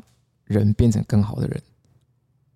[0.46, 1.62] 人变成更好的人。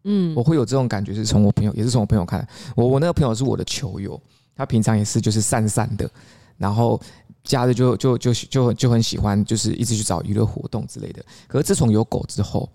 [0.04, 2.48] 嗯，我会有这种感觉，是从我朋友，也是从我朋友看。
[2.76, 4.20] 我我那个朋友是我的球友，
[4.56, 6.10] 他平常也是就是散散的，
[6.58, 7.00] 然后。
[7.44, 11.26] 假日就就就就就很喜欢，就是一直去找娱乐活动之类的。
[11.48, 12.70] 可是自从有狗之后，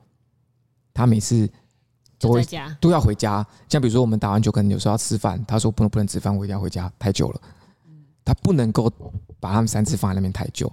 [0.93, 1.49] 他每次
[2.19, 2.45] 都会
[2.81, 3.47] 都要回家。
[3.69, 7.41] 像比如说我们打完球，可能有时候要吃饭，他说不能不能吃饭，我一定要回家，太久了。
[8.25, 8.91] 他不能够
[9.39, 10.71] 把他们三次放在那边太久，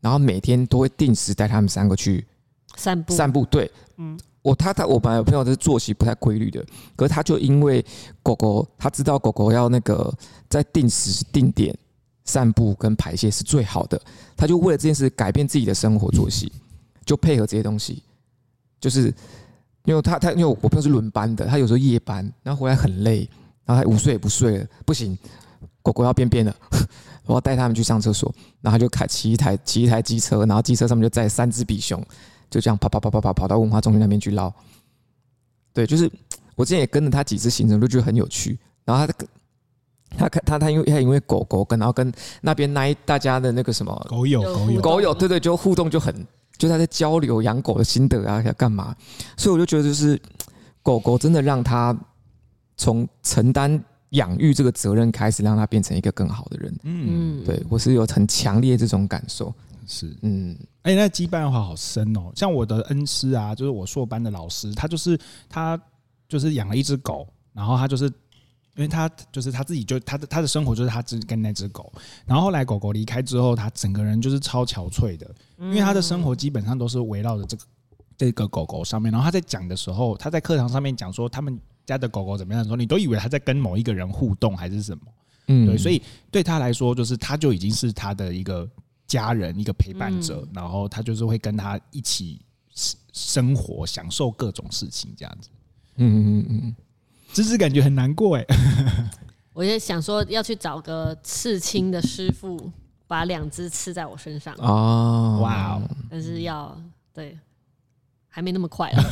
[0.00, 2.26] 然后每天都会定时带他们三个去
[2.74, 3.14] 散步。
[3.14, 6.64] 散步，对，嗯，我他他我本来有朋友是作息不太规律的，
[6.96, 7.84] 可是他就因为
[8.22, 10.10] 狗狗，他知道狗狗要那个
[10.48, 11.76] 在定时定点。
[12.26, 13.98] 散步跟排泄是最好的，
[14.36, 16.52] 他就为了这件事改变自己的生活作息，
[17.04, 18.02] 就配合这些东西。
[18.78, 19.14] 就是
[19.84, 23.28] 因为他他因为我朋友是轮班的，他有时候夜班，然后回来很累，
[23.64, 25.16] 然后他午睡也不睡了，不行，
[25.82, 26.54] 狗狗要便便了，
[27.24, 32.04] 我要带他们去上厕所，然后他就开骑一台骑一台机车，然后机车上面就载三只比熊，
[32.50, 34.52] 就这样跑跑跑跑跑跑到文化中心那边去捞。
[35.72, 36.10] 对，就是
[36.54, 39.14] 我之前也跟着他几次行程，就觉得很有趣，然后他。
[40.16, 46.14] 他看他他因为他因为狗狗跟然后跟那边那一大家的那个什么狗友狗友狗友对对，就互动就很
[46.56, 48.96] 就他在交流养狗的心得啊要干嘛，
[49.36, 50.20] 所以我就觉得就是
[50.82, 51.94] 狗狗真的让他
[52.76, 56.74] 从承担养育这个责任开始，让他变成一个更好的人。
[56.84, 59.52] 嗯，对我是有很强烈这种感受。
[59.86, 62.32] 是嗯，哎，那羁绊的话好深哦。
[62.34, 65.78] 像我的恩师啊，就是我硕班的老师，他就是他
[66.28, 68.10] 就是养了一只狗，然后他就是。
[68.76, 71.92] 因为他就是他自己，就他的他的生活就是他只跟那只狗，
[72.26, 77.64] 然后后来狗狗离开之后，他整个人就是超憔悴的，因为他的生活基本上都是围绕着这个
[78.18, 79.10] 这个狗狗上面。
[79.10, 85.04] 然后他在讲的时候，他在课堂上面讲说他们家的狗狗怎么样的时候，你都以为他在跟某一个人互动还是什么？
[85.48, 88.68] 嗯，对，所以对他来说，就是他就已经是他的一个
[89.06, 92.42] 家人，一个陪伴者，然后他就是会跟他一起
[93.12, 95.48] 生活，享受各种事情这样子。
[95.96, 96.76] 嗯嗯嗯嗯。
[97.36, 98.46] 只是感觉很难过哎，
[99.52, 102.58] 我也想说要去找个刺青的师傅，
[103.06, 105.82] 把两只刺在我身上哦，哇哦！
[106.08, 106.74] 但是要
[107.12, 107.38] 对，
[108.26, 109.02] 还没那么快了，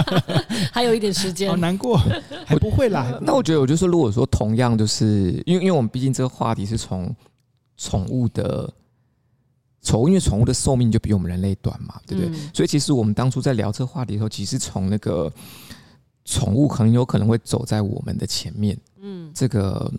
[0.72, 1.50] 还有一点时间。
[1.50, 2.00] 好难过，
[2.46, 3.18] 还不会啦。
[3.20, 7.14] 那我觉得，我就说，如果说同样就是因为，因为我们毕竟这个话题是从
[7.76, 8.72] 宠物的
[9.82, 12.34] 宠物，因为宠物的寿命就比我们人类短嘛，对不对？
[12.54, 15.30] 所以其实我们当初在聊这个话题的时候，其实从那个。
[16.28, 19.90] 宠物很有可能会走在我们的前面，嗯，这个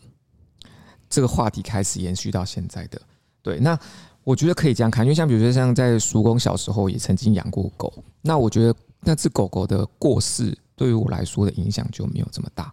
[1.09, 3.01] 这个话题开始延续到现在的，
[3.41, 3.59] 对。
[3.59, 3.77] 那
[4.23, 12.71] 我觉得可以这样看，因为像比如说像在叔公小时候也曾经养过狗，那我觉得那只狗狗的过世对于我来说的影响就没有这么大。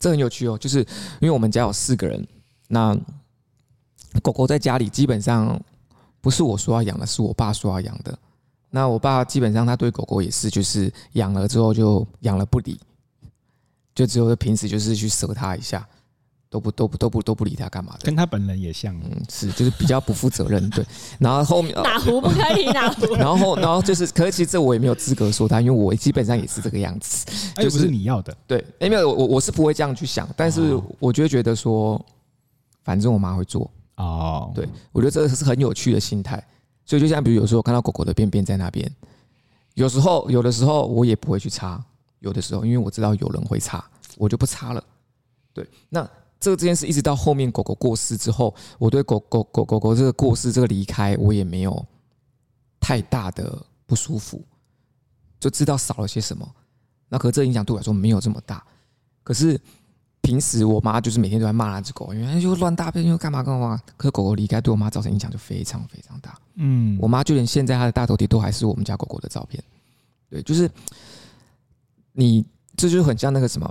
[0.00, 0.80] 这很有趣哦，就是
[1.20, 2.26] 因为我们家有四个人，
[2.66, 2.98] 那
[4.20, 5.56] 狗狗在家里基本上
[6.20, 8.18] 不是我说要养的，是我爸说要养的。
[8.74, 12.80] 那我爸基本上他对狗狗也是，就是养了之后就养了不理，
[13.94, 15.86] 就只有平时就是去舍它一下。
[16.50, 18.04] 都不都不都不都不理他干嘛的？
[18.04, 20.86] 跟他本人也像，嗯，是就是比较不负责任，对。
[21.18, 23.12] 然后后面哪壶不开提哪壶。
[23.16, 28.32] 然后然后就是，可是其实这我也没有资格说他，因为我基本上也是这个样子，就是、不是你要的。
[28.46, 32.00] 对，哎，没有，我我是不会这样去想，但是我就会觉得说，
[32.84, 34.52] 反正我妈会做哦。
[34.54, 36.40] 对，我觉得这个是很有趣的心态。
[36.84, 38.90] 所以就像比如有时候看到狗狗的便便在那边，
[39.74, 41.82] 有时候有的时候我也不会去擦，
[42.20, 43.84] 有的时候因为我知道有人会擦，
[44.16, 44.84] 我就不擦了。
[45.52, 46.08] 对，那。
[46.40, 51.82] 这个这件事一直到后面狗狗过世之后，我对狗狗狗狗狗这个过世这个离开，我也没有
[52.78, 54.44] 太大的不舒服，
[55.40, 56.46] 就知道少了些什么。
[57.08, 58.62] 那可是这影响对我来说没有这么大。
[59.22, 59.58] 可是
[60.24, 63.78] 平时我妈就是每天都在骂那只狗，因为又乱大便又干嘛干嘛。
[63.98, 66.38] 可是狗狗离开对我妈造成影响就非常非常大。
[66.54, 69.62] 嗯，我妈就连现在她的大头贴都还是我们家狗狗的照片。
[70.30, 70.68] 对，就是
[72.12, 72.42] 你
[72.74, 73.70] 这就很像那个什么。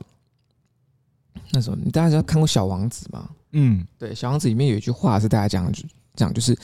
[1.52, 3.28] 那什么，你大家看过《小王子》吗？
[3.54, 5.86] 嗯，对，《小王子》里面有一句话是大家讲的，
[6.16, 6.56] 讲就是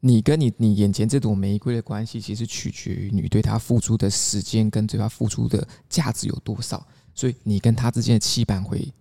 [0.00, 6.84] 你跟你你眼前这朵玫瑰的关系，其实取决于你对它付出的时间跟对他付出的价值有多少。
[7.16, 8.92] 所以你跟他之间的羁绊会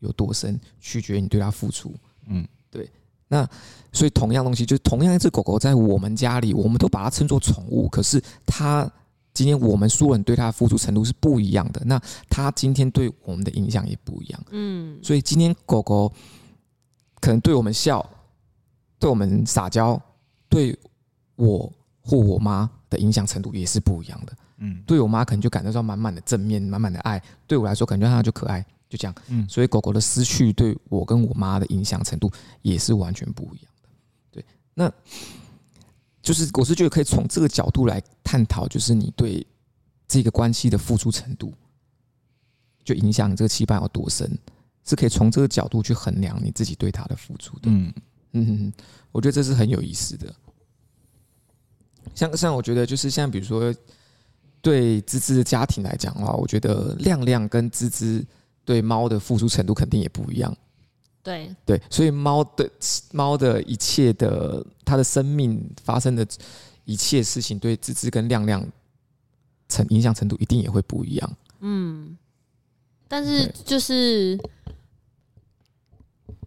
[0.00, 1.94] 有多深，取决于你对它付出。
[2.26, 2.90] 嗯，对。
[3.28, 3.48] 那
[3.92, 8.90] 所以同样东西，就是同样一只狗狗在我们家里，我们都把它称作宠物，可是它。
[9.32, 14.44] 今天我们所有人对它的付出程度是不一样的，那它今天对我们的影响也不一样。
[14.50, 16.12] 嗯，所以今天狗狗
[17.20, 18.04] 可能对我们笑，
[18.98, 19.98] 对我们撒娇，
[20.48, 20.76] 对
[21.36, 21.72] 我
[22.02, 24.36] 或我妈的影响程度也是不一样的。
[24.58, 29.14] 嗯，对我妈可能就感受到满满的正面、满满的爱，对我来说感觉它就可爱，就这样。
[29.28, 32.30] 嗯，所以狗狗的失去对我跟我妈的影响程度
[32.60, 33.88] 也是完全不一样的。
[34.30, 34.92] 对，那。
[36.22, 39.44] 就是我是觉得可以从这个角度来探讨，就是你对
[40.06, 41.50] 这个关系的付出程度，
[42.84, 44.30] 就影响你这个羁绊有多深，
[44.84, 47.70] 是可以从这个角度去衡量你自己对它的付出的。
[47.70, 47.94] 嗯
[48.32, 48.72] 嗯，
[49.12, 50.32] 我觉得这是很有意思的。
[52.14, 53.74] 像像我觉得就是像比如说
[54.60, 58.24] 对芝芝的家庭来讲的话，我觉得亮亮跟芝芝
[58.64, 60.56] 对猫的付出程度肯定也不一样。
[61.22, 62.70] 对对，所以猫的
[63.12, 66.26] 猫的一切的它的生命发生的
[66.86, 68.66] 一切事情，对芝芝跟亮亮
[69.68, 71.36] 程影响程度一定也会不一样。
[71.60, 72.16] 嗯，
[73.06, 74.38] 但是就是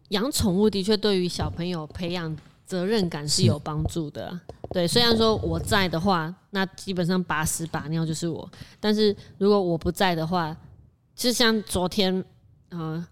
[0.09, 2.35] 养宠物的确对于小朋友培养
[2.65, 4.39] 责任感是有帮助的。
[4.71, 8.49] 对，虽然说我在的话，那基本上把屎把尿就是我，
[8.79, 10.57] 但是如果我不在的话，
[11.15, 12.23] 就像昨天，
[12.69, 13.07] 嗯、呃。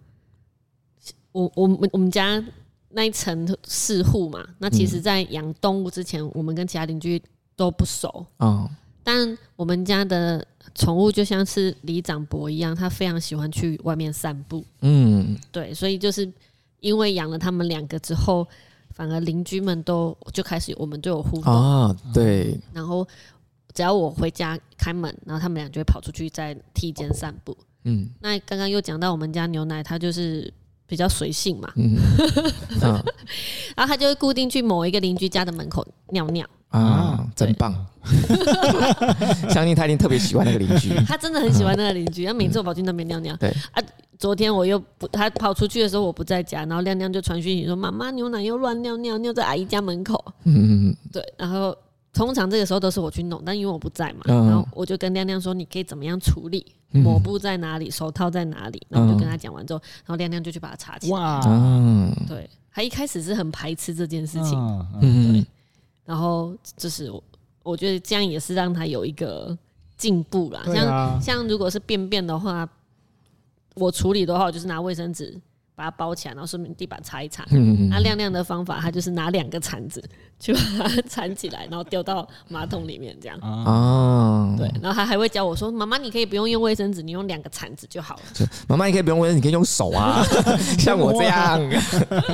[1.33, 2.43] 我我们我们家
[2.89, 7.23] 那一层四户嘛，那其实，在养动物之前，我们跟其他邻居
[7.55, 8.69] 都不熟啊。
[9.01, 10.45] 但我们家的
[10.75, 14.61] 宠物就像是李长伯一样，他非常喜欢去外面散步。
[14.81, 16.29] 嗯，对，所以就是
[16.81, 18.45] 因为养了他们两个之后，
[18.93, 21.95] 反而邻居们都就开始我们都有互动啊。
[22.13, 23.07] 对，然后
[23.73, 27.55] 只要我回家开门，然后他们俩就会跑出去在梯间散步。
[27.83, 30.53] 嗯，那刚刚又讲到我们家牛奶，它就是。
[30.87, 31.95] 比较随性嘛，嗯，
[33.77, 37.73] 然后它就会固定去某一个邻居家的门口尿尿啊，真棒！
[39.49, 43.33] 相信他一定特别喜欢那个邻居，他真的很喜欢那个邻居，他每次我跑去那边尿尿。
[43.37, 43.81] 对啊，
[44.19, 51.73] 昨天我又不，他跑出去的时候我不在家，然后亮亮就传讯息说：“妈妈，牛奶又乱尿尿，尿在阿姨家门口。”嗯嗯，对，然后。
[52.13, 56.65] 通常这个时候都是我去弄，但因为我不在嘛，然后我就跟亮亮说：“你可以怎么样处理？
[56.91, 57.89] 抹布在哪里？
[57.89, 61.17] 手套在哪里？”然后我就跟他讲完之后，然后亮亮就去把它插起来。
[61.17, 61.41] 哇，
[62.27, 65.45] 对，他一开始是很排斥这件事情，对，
[66.03, 67.23] 然后就是我，
[67.63, 69.57] 我觉得这样也是让他有一个
[69.95, 70.63] 进步啦。
[70.65, 72.67] 像像如果是便便的话，
[73.75, 75.39] 我处理的话，我就是拿卫生纸。
[75.81, 77.43] 把它包起来，然后顺便地板擦一擦。
[77.89, 80.03] 那亮亮的方法，他就是拿两个铲子
[80.39, 83.35] 去把它 铲起来，然后丢到马桶里面，这样。
[83.41, 84.71] 哦，对。
[84.79, 88.21] 然后他还会教我说：“妈妈，你可以不用用卫生纸，你用两个铲子就好了。”
[88.69, 90.23] 妈妈，你可以不用卫生纸，你可以用手啊，
[90.77, 91.59] 像我这样。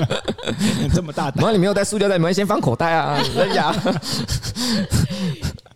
[0.94, 1.38] 这么大胆。
[1.38, 3.18] 妈妈，你没有带塑料袋，你们先放口袋啊。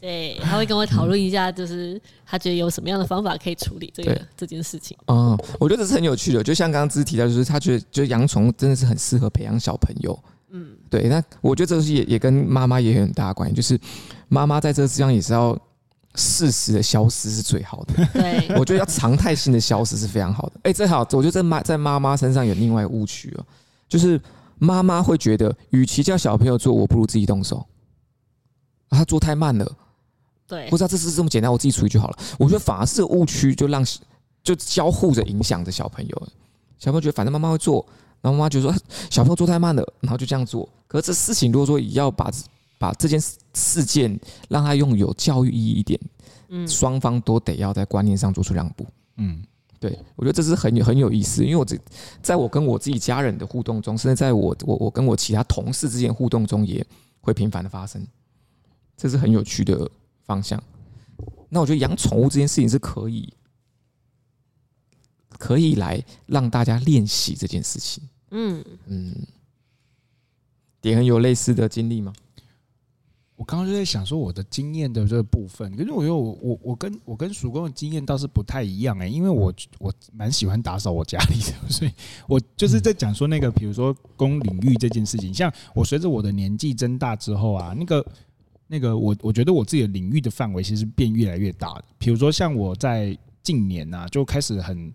[0.02, 4.98] 对，他会跟我讨论一下，就是他觉得有什么样的方法可以处理这个这件事情。
[5.06, 11.08] 嗯、呃，我觉得这是很有趣的，就像刚刚之前提到，就是他觉得，就养宠物真的是很适合培养小朋友嗯，对。
[11.08, 13.80] 那我觉得这个也也跟妈妈也有很大的关系，就是
[14.28, 15.56] 妈妈在这个之上也是要
[16.16, 18.04] 适时的消失是最好的。
[18.12, 20.54] 对，我觉得要常态性的消失是非常好的。
[20.64, 23.46] 哎，正好，我觉得在妈在妈妈身上有另外误区哦，
[23.88, 24.20] 就是
[24.58, 27.64] 妈妈会觉得，与其叫小朋友做，我不如自己动手。
[28.90, 29.66] 他做太慢了，
[30.52, 32.18] 对，不知道这是这么简单，我自己处理就好了。
[32.38, 33.82] 我觉得反而是误区，就让
[34.44, 36.28] 就交互着影响着小朋友。
[36.78, 37.86] 小朋友觉得反正妈妈会做，
[38.20, 40.68] 然后妈妈觉得说小朋友做太慢了，然后就这样做。
[40.90, 42.30] 可是这事情如果说也要把
[42.78, 43.18] 把这件
[43.54, 45.98] 事件让他用有教育意义一点，
[46.50, 48.86] 嗯，双方都得要在观念上做出让步。
[49.16, 49.42] 嗯，
[49.80, 51.80] 对，我觉得这是很有很有意思，因为我这
[52.22, 56.86] 在我跟我自己家人的互动中，甚至在我我我跟我其他同事之间互动中，也
[57.22, 58.06] 会频繁的发生。
[58.98, 59.90] 这是很有趣的
[60.32, 60.62] 方向。
[61.50, 63.34] 那我觉得养宠物这件事情是可以，
[65.38, 68.02] 可以来让大家练习这件事情。
[68.30, 69.14] 嗯嗯，
[70.80, 72.14] 点很有类似的经历吗？
[73.36, 81.92] 我刚刚就在想说我的经验的这个部分，可是我觉得我我我跟我跟曙光的经验倒是不太一样哎、欸，因为我我蛮喜欢打扫我家里的，所以
[82.30, 88.06] 我就是在讲说那个，比如说公领域这件事情，像我随着我的年纪增大之后啊，那个。
[88.72, 94.90] 那个我我觉得我自己的领域的范围其实变越来越大的，比如说像我在近年呐、啊，就开始很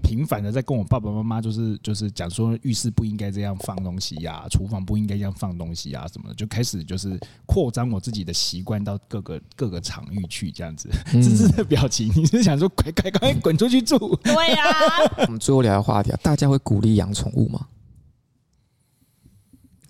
[0.00, 10.88] 频繁的在跟我爸爸妈妈就是就是讲说浴室不应该这样放东西呀、啊，厨房不应该这样放东西啊什么的，就开始就是扩张我自己的习惯到各个各个场域去这样子。
[11.10, 13.98] 芝芝的表情，你是想说快快快滚出去住？
[14.22, 14.62] 对呀。
[15.26, 17.66] 我们最后聊的话题啊，大家会鼓励养宠物吗？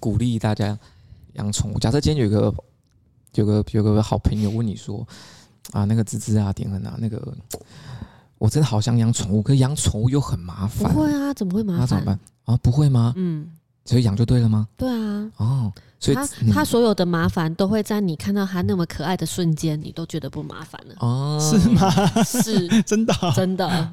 [0.01, 0.78] 鼓励大家
[1.34, 1.78] 养宠物。
[1.78, 2.55] 假设今天有一个。
[3.37, 5.07] 有个有个好朋友问你说
[5.72, 7.20] 啊，那个芝芝啊，典衡啊，那个
[8.39, 10.93] 我真的好想养宠物，可是养宠物又很麻烦。
[10.93, 11.80] 不会啊，怎么会麻烦？
[11.80, 12.57] 那怎么办啊？
[12.62, 13.12] 不会吗？
[13.16, 13.49] 嗯，
[13.84, 14.68] 所以养就对了吗？
[14.76, 15.30] 对啊。
[15.39, 20.95] 哦，所以他他所有的麻烦都会在你看到他那么可爱的瞬间，你都觉得不麻烦了。
[21.01, 21.91] 哦，是吗？
[22.22, 23.93] 是 真的，真的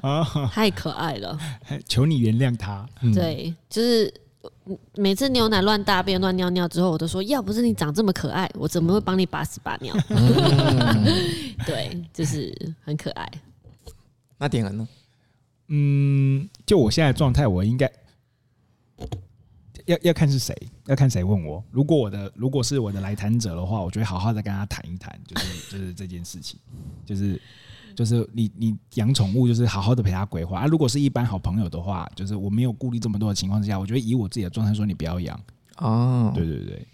[0.52, 1.38] 太可爱了。
[1.88, 2.86] 求你原谅他。
[3.14, 4.14] 对，就是。
[4.96, 9.94] 每次牛奶乱大便、乱尿尿之后，我都说：要不是你长这么可爱，我怎么会帮你把屎把尿？
[10.10, 11.06] 嗯、
[11.66, 13.30] 对，就是很可爱。
[14.38, 14.88] 那典衡呢？
[15.68, 17.92] 嗯，就我现在状态，我应该
[19.86, 20.56] 要要看是谁，
[20.86, 21.64] 要看谁问我。
[21.72, 26.60] 如果我的如果是我的来谈者的话，我就会好好的跟他谈一谈，就是就是这件事情，
[27.06, 27.42] 就是。
[27.96, 30.66] 就是你你养宠物，就是好好的陪它规划啊。
[30.66, 35.40] 如果是一般好朋友的话，就是我没有顾虑这么多的情况之下，我觉得以我自己的状态说，你不要养
[35.78, 36.32] 哦。
[36.36, 36.88] 对对对，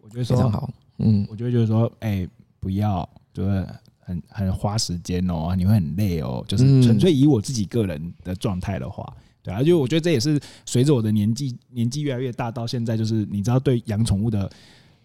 [0.00, 0.70] 我觉得说非常好。
[0.98, 2.28] 嗯，我觉得就是说，哎、欸，
[2.60, 3.66] 不要，就是
[3.98, 6.44] 很很花时间哦，你会很累哦。
[6.46, 9.04] 就是纯粹以我自己个人的状态的话，
[9.42, 14.50] 对啊，就我觉得这也是随着我的年纪年纪越来越大，到现在就是你知道，对养宠物的，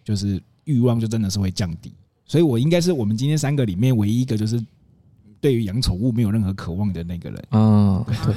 [0.04, 1.92] 就是欲望就真的是会降低。
[2.24, 4.62] 所以我应该是我们今天三个里面唯一一个就是。
[5.40, 8.34] 对于养宠物没有任何渴望的那个人，嗯，对，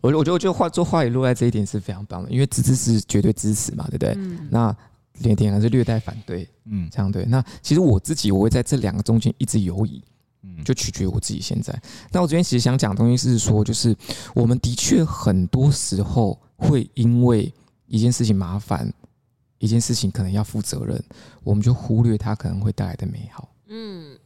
[0.00, 4.14] 我我觉得我觉得话做话语落在这一点是非常棒的，因为支持是绝对支持嘛，对不对？
[4.16, 4.74] 嗯、那
[5.20, 7.26] 点点还是略带反对，嗯，这样对。
[7.26, 10.02] 那其实我自己我会在这两个中间一直犹疑，
[10.42, 11.78] 嗯，就取决于我自己现在。
[12.10, 13.94] 那我这边其实想讲的东西是说，就是
[14.34, 17.52] 我们的确很多时候会因为
[17.86, 18.90] 一件事情麻烦，
[19.58, 20.98] 一件事情可能要负责任，
[21.44, 24.16] 我们就忽略它可能会带来的美好，嗯。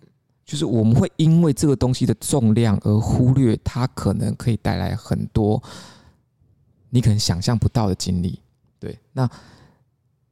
[0.44, 5.62] 就是我们会因为这个东西的重量而忽略它可能可以带来很多
[6.90, 8.38] 你可能想象不到的经历。
[8.78, 9.28] 对，那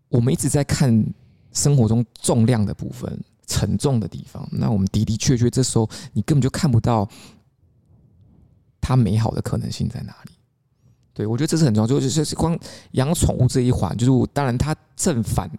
[0.09, 1.05] 我们一直在看
[1.53, 4.47] 生活中重量的部分、沉重的地方。
[4.53, 7.09] 那我们的的确确，这时候你根本就看不到
[8.81, 10.33] 它美好的可能性在哪里。
[11.15, 11.87] 对，我觉得这是很重要。
[11.87, 12.59] 就是光
[12.93, 15.51] 养宠物这一环，就是我当然它正反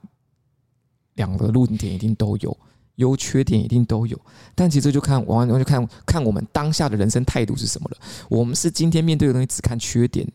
[1.16, 2.56] 两个论点一定都有。
[2.96, 4.20] 优缺点一定都有，
[4.54, 7.98] 但其实就看完完就看看我们当下的人生态度是什么了。
[8.30, 10.28] 我们是今天面对的东西只看缺点，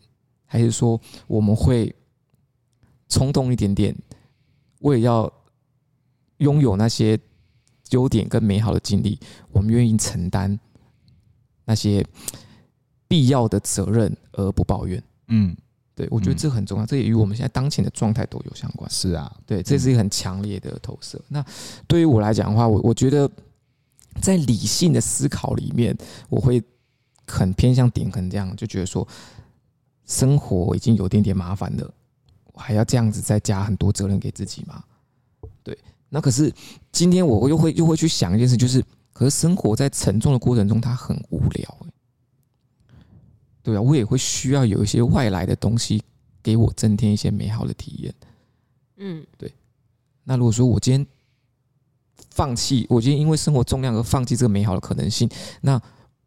[0.45, 1.95] 还是说我们会
[3.07, 3.95] 冲动一点点，
[4.79, 5.33] 为了要
[6.37, 7.17] 拥有那些
[7.91, 9.19] 优点跟美好的经历，
[9.51, 10.59] 我们愿意承担
[11.65, 12.05] 那些
[13.07, 15.01] 必要的责任而不抱怨？
[15.27, 15.55] 嗯。
[15.99, 18.89] 对，我觉得这很重要，这也与我们现在当前的状态都有相关。
[18.89, 21.21] 是啊，对，这是一个很强烈的投射。
[21.27, 21.43] 那
[21.89, 23.29] 对于我来讲的话，我我觉得
[24.21, 25.93] 在理性的思考里面，
[26.29, 26.63] 我会
[27.27, 29.05] 很偏向典衡这样，就觉得说
[30.05, 31.93] 生活已经有点点麻烦了，
[32.53, 34.81] 我还要这样子再加很多责任给自己吗？
[35.61, 35.77] 对，
[36.07, 36.49] 那可是
[36.93, 38.81] 今天我又会又会去想一件事，就是
[39.11, 41.77] 可是生活在沉重的过程中，它很无聊。
[43.69, 46.01] 对啊，我也会需要有一些外来的东西
[46.41, 48.13] 给我增添一些美好的体验。
[48.97, 49.53] 嗯，对
[50.23, 51.05] 那如果说我今天
[52.31, 55.29] 放弃，我今天因为生活重量而放弃这个美好的可能性，
[55.61, 55.79] 那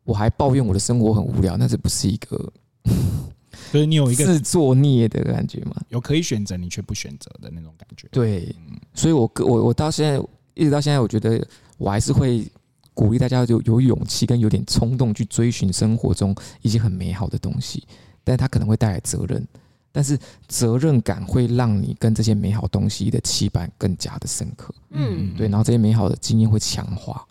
[0.04, 2.52] 我还抱怨我的生活很无聊，那这不是一个
[3.70, 5.74] 所以你有一个 自作孽的感觉吗？
[5.88, 8.08] 有可以选择，你却不选择的那种感觉。
[8.10, 8.54] 对，
[8.94, 10.20] 所以我个我我到现在
[10.54, 11.46] 一直到现在，我觉得
[11.78, 12.46] 我还是会
[12.94, 17.86] 鼓励大家有有勇气跟有点冲动去追寻生活中一些很美好的东西，
[18.22, 19.46] 但它可能会带来责任，
[19.90, 24.74] 但是责任感会让你跟这些美好东西的羁绊更加的深刻。
[24.90, 27.26] 嗯，对，然后这些美好的经验会强化。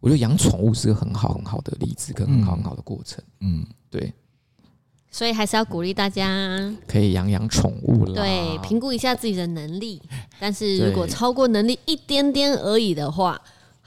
[0.00, 3.22] 我觉得养宠物是个很好很好的例子，跟很好很好的过程。
[3.38, 4.12] 嗯，对，
[5.12, 8.14] 所以还是要鼓励大家，可以养养宠物啦。
[8.14, 10.02] 对，评估一下自己的能力。
[10.40, 13.40] 但是如果超过能力一点点而已的话，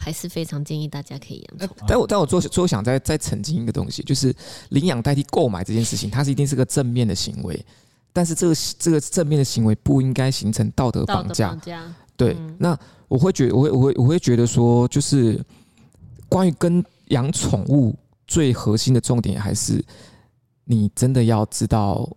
[0.06, 1.86] 还是非常建议大家可以养宠物。
[1.88, 4.32] 但我但我最最后想再再澄清一个东西，就是
[4.70, 7.60] 领养代替购买这件事情，它是一定是个正面的行为，
[8.14, 11.50] 但是这个这个正面的行为不应该形成道德绑架。
[11.50, 11.96] 绑架。
[12.16, 12.78] 对，那
[13.08, 15.44] 我会觉得，我会我会我会觉得说，就是。
[16.28, 17.96] 关于跟养宠物
[18.26, 19.82] 最核心的重点，还是
[20.66, 22.10] 你真的要知道，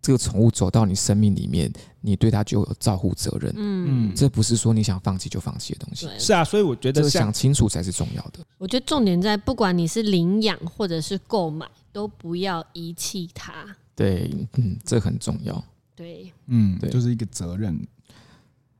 [0.00, 3.52] 这个宠物走到你生命里面，你对它就有照护责任。
[3.56, 6.08] 嗯，这不是说你想放弃就放弃的东西。
[6.18, 8.38] 是啊，所以我觉得想清楚才是重要的。
[8.58, 13.52] 我觉得重点在，不管你是领养或者是购买，都不要遗弃它。
[13.94, 15.62] 对，嗯，这很重要。
[15.96, 17.78] 对，嗯，对，就是一个责任，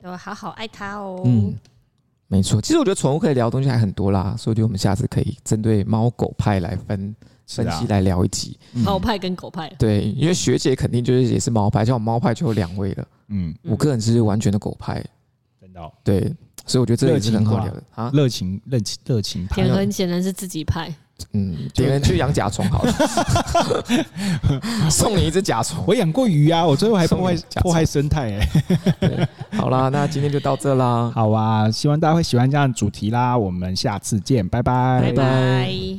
[0.02, 1.22] 要好好爱它哦。
[1.24, 1.54] 嗯。
[2.30, 7.16] 没错，其实我觉得宠物可以聊的东西还很多啦，所以我们下次可以针对猫狗派来分
[7.48, 8.56] 分析来聊一集。
[8.72, 13.04] 猫派跟狗派，对，因为学姐肯定就是也是猫派，像我猫派就有两位了。
[13.28, 15.04] 嗯，我个人是完全的狗派，
[15.60, 15.80] 真的。
[16.04, 16.20] 对，
[16.66, 19.54] 所以我觉得这也是很好聊的啊，热情热情热情派。
[19.56, 20.94] 田恒显然是自己派。
[21.32, 22.92] 嗯，点人去养甲虫好了，
[24.88, 25.82] 送你一只甲虫。
[25.84, 29.28] 我养过鱼啊，我最后还破坏破坏生态哎。
[29.50, 31.10] 好啦，那今天就到这啦。
[31.12, 33.36] 好啊，希望大家会喜欢这样的主题啦。
[33.36, 35.98] 我们下次见，拜拜，拜拜。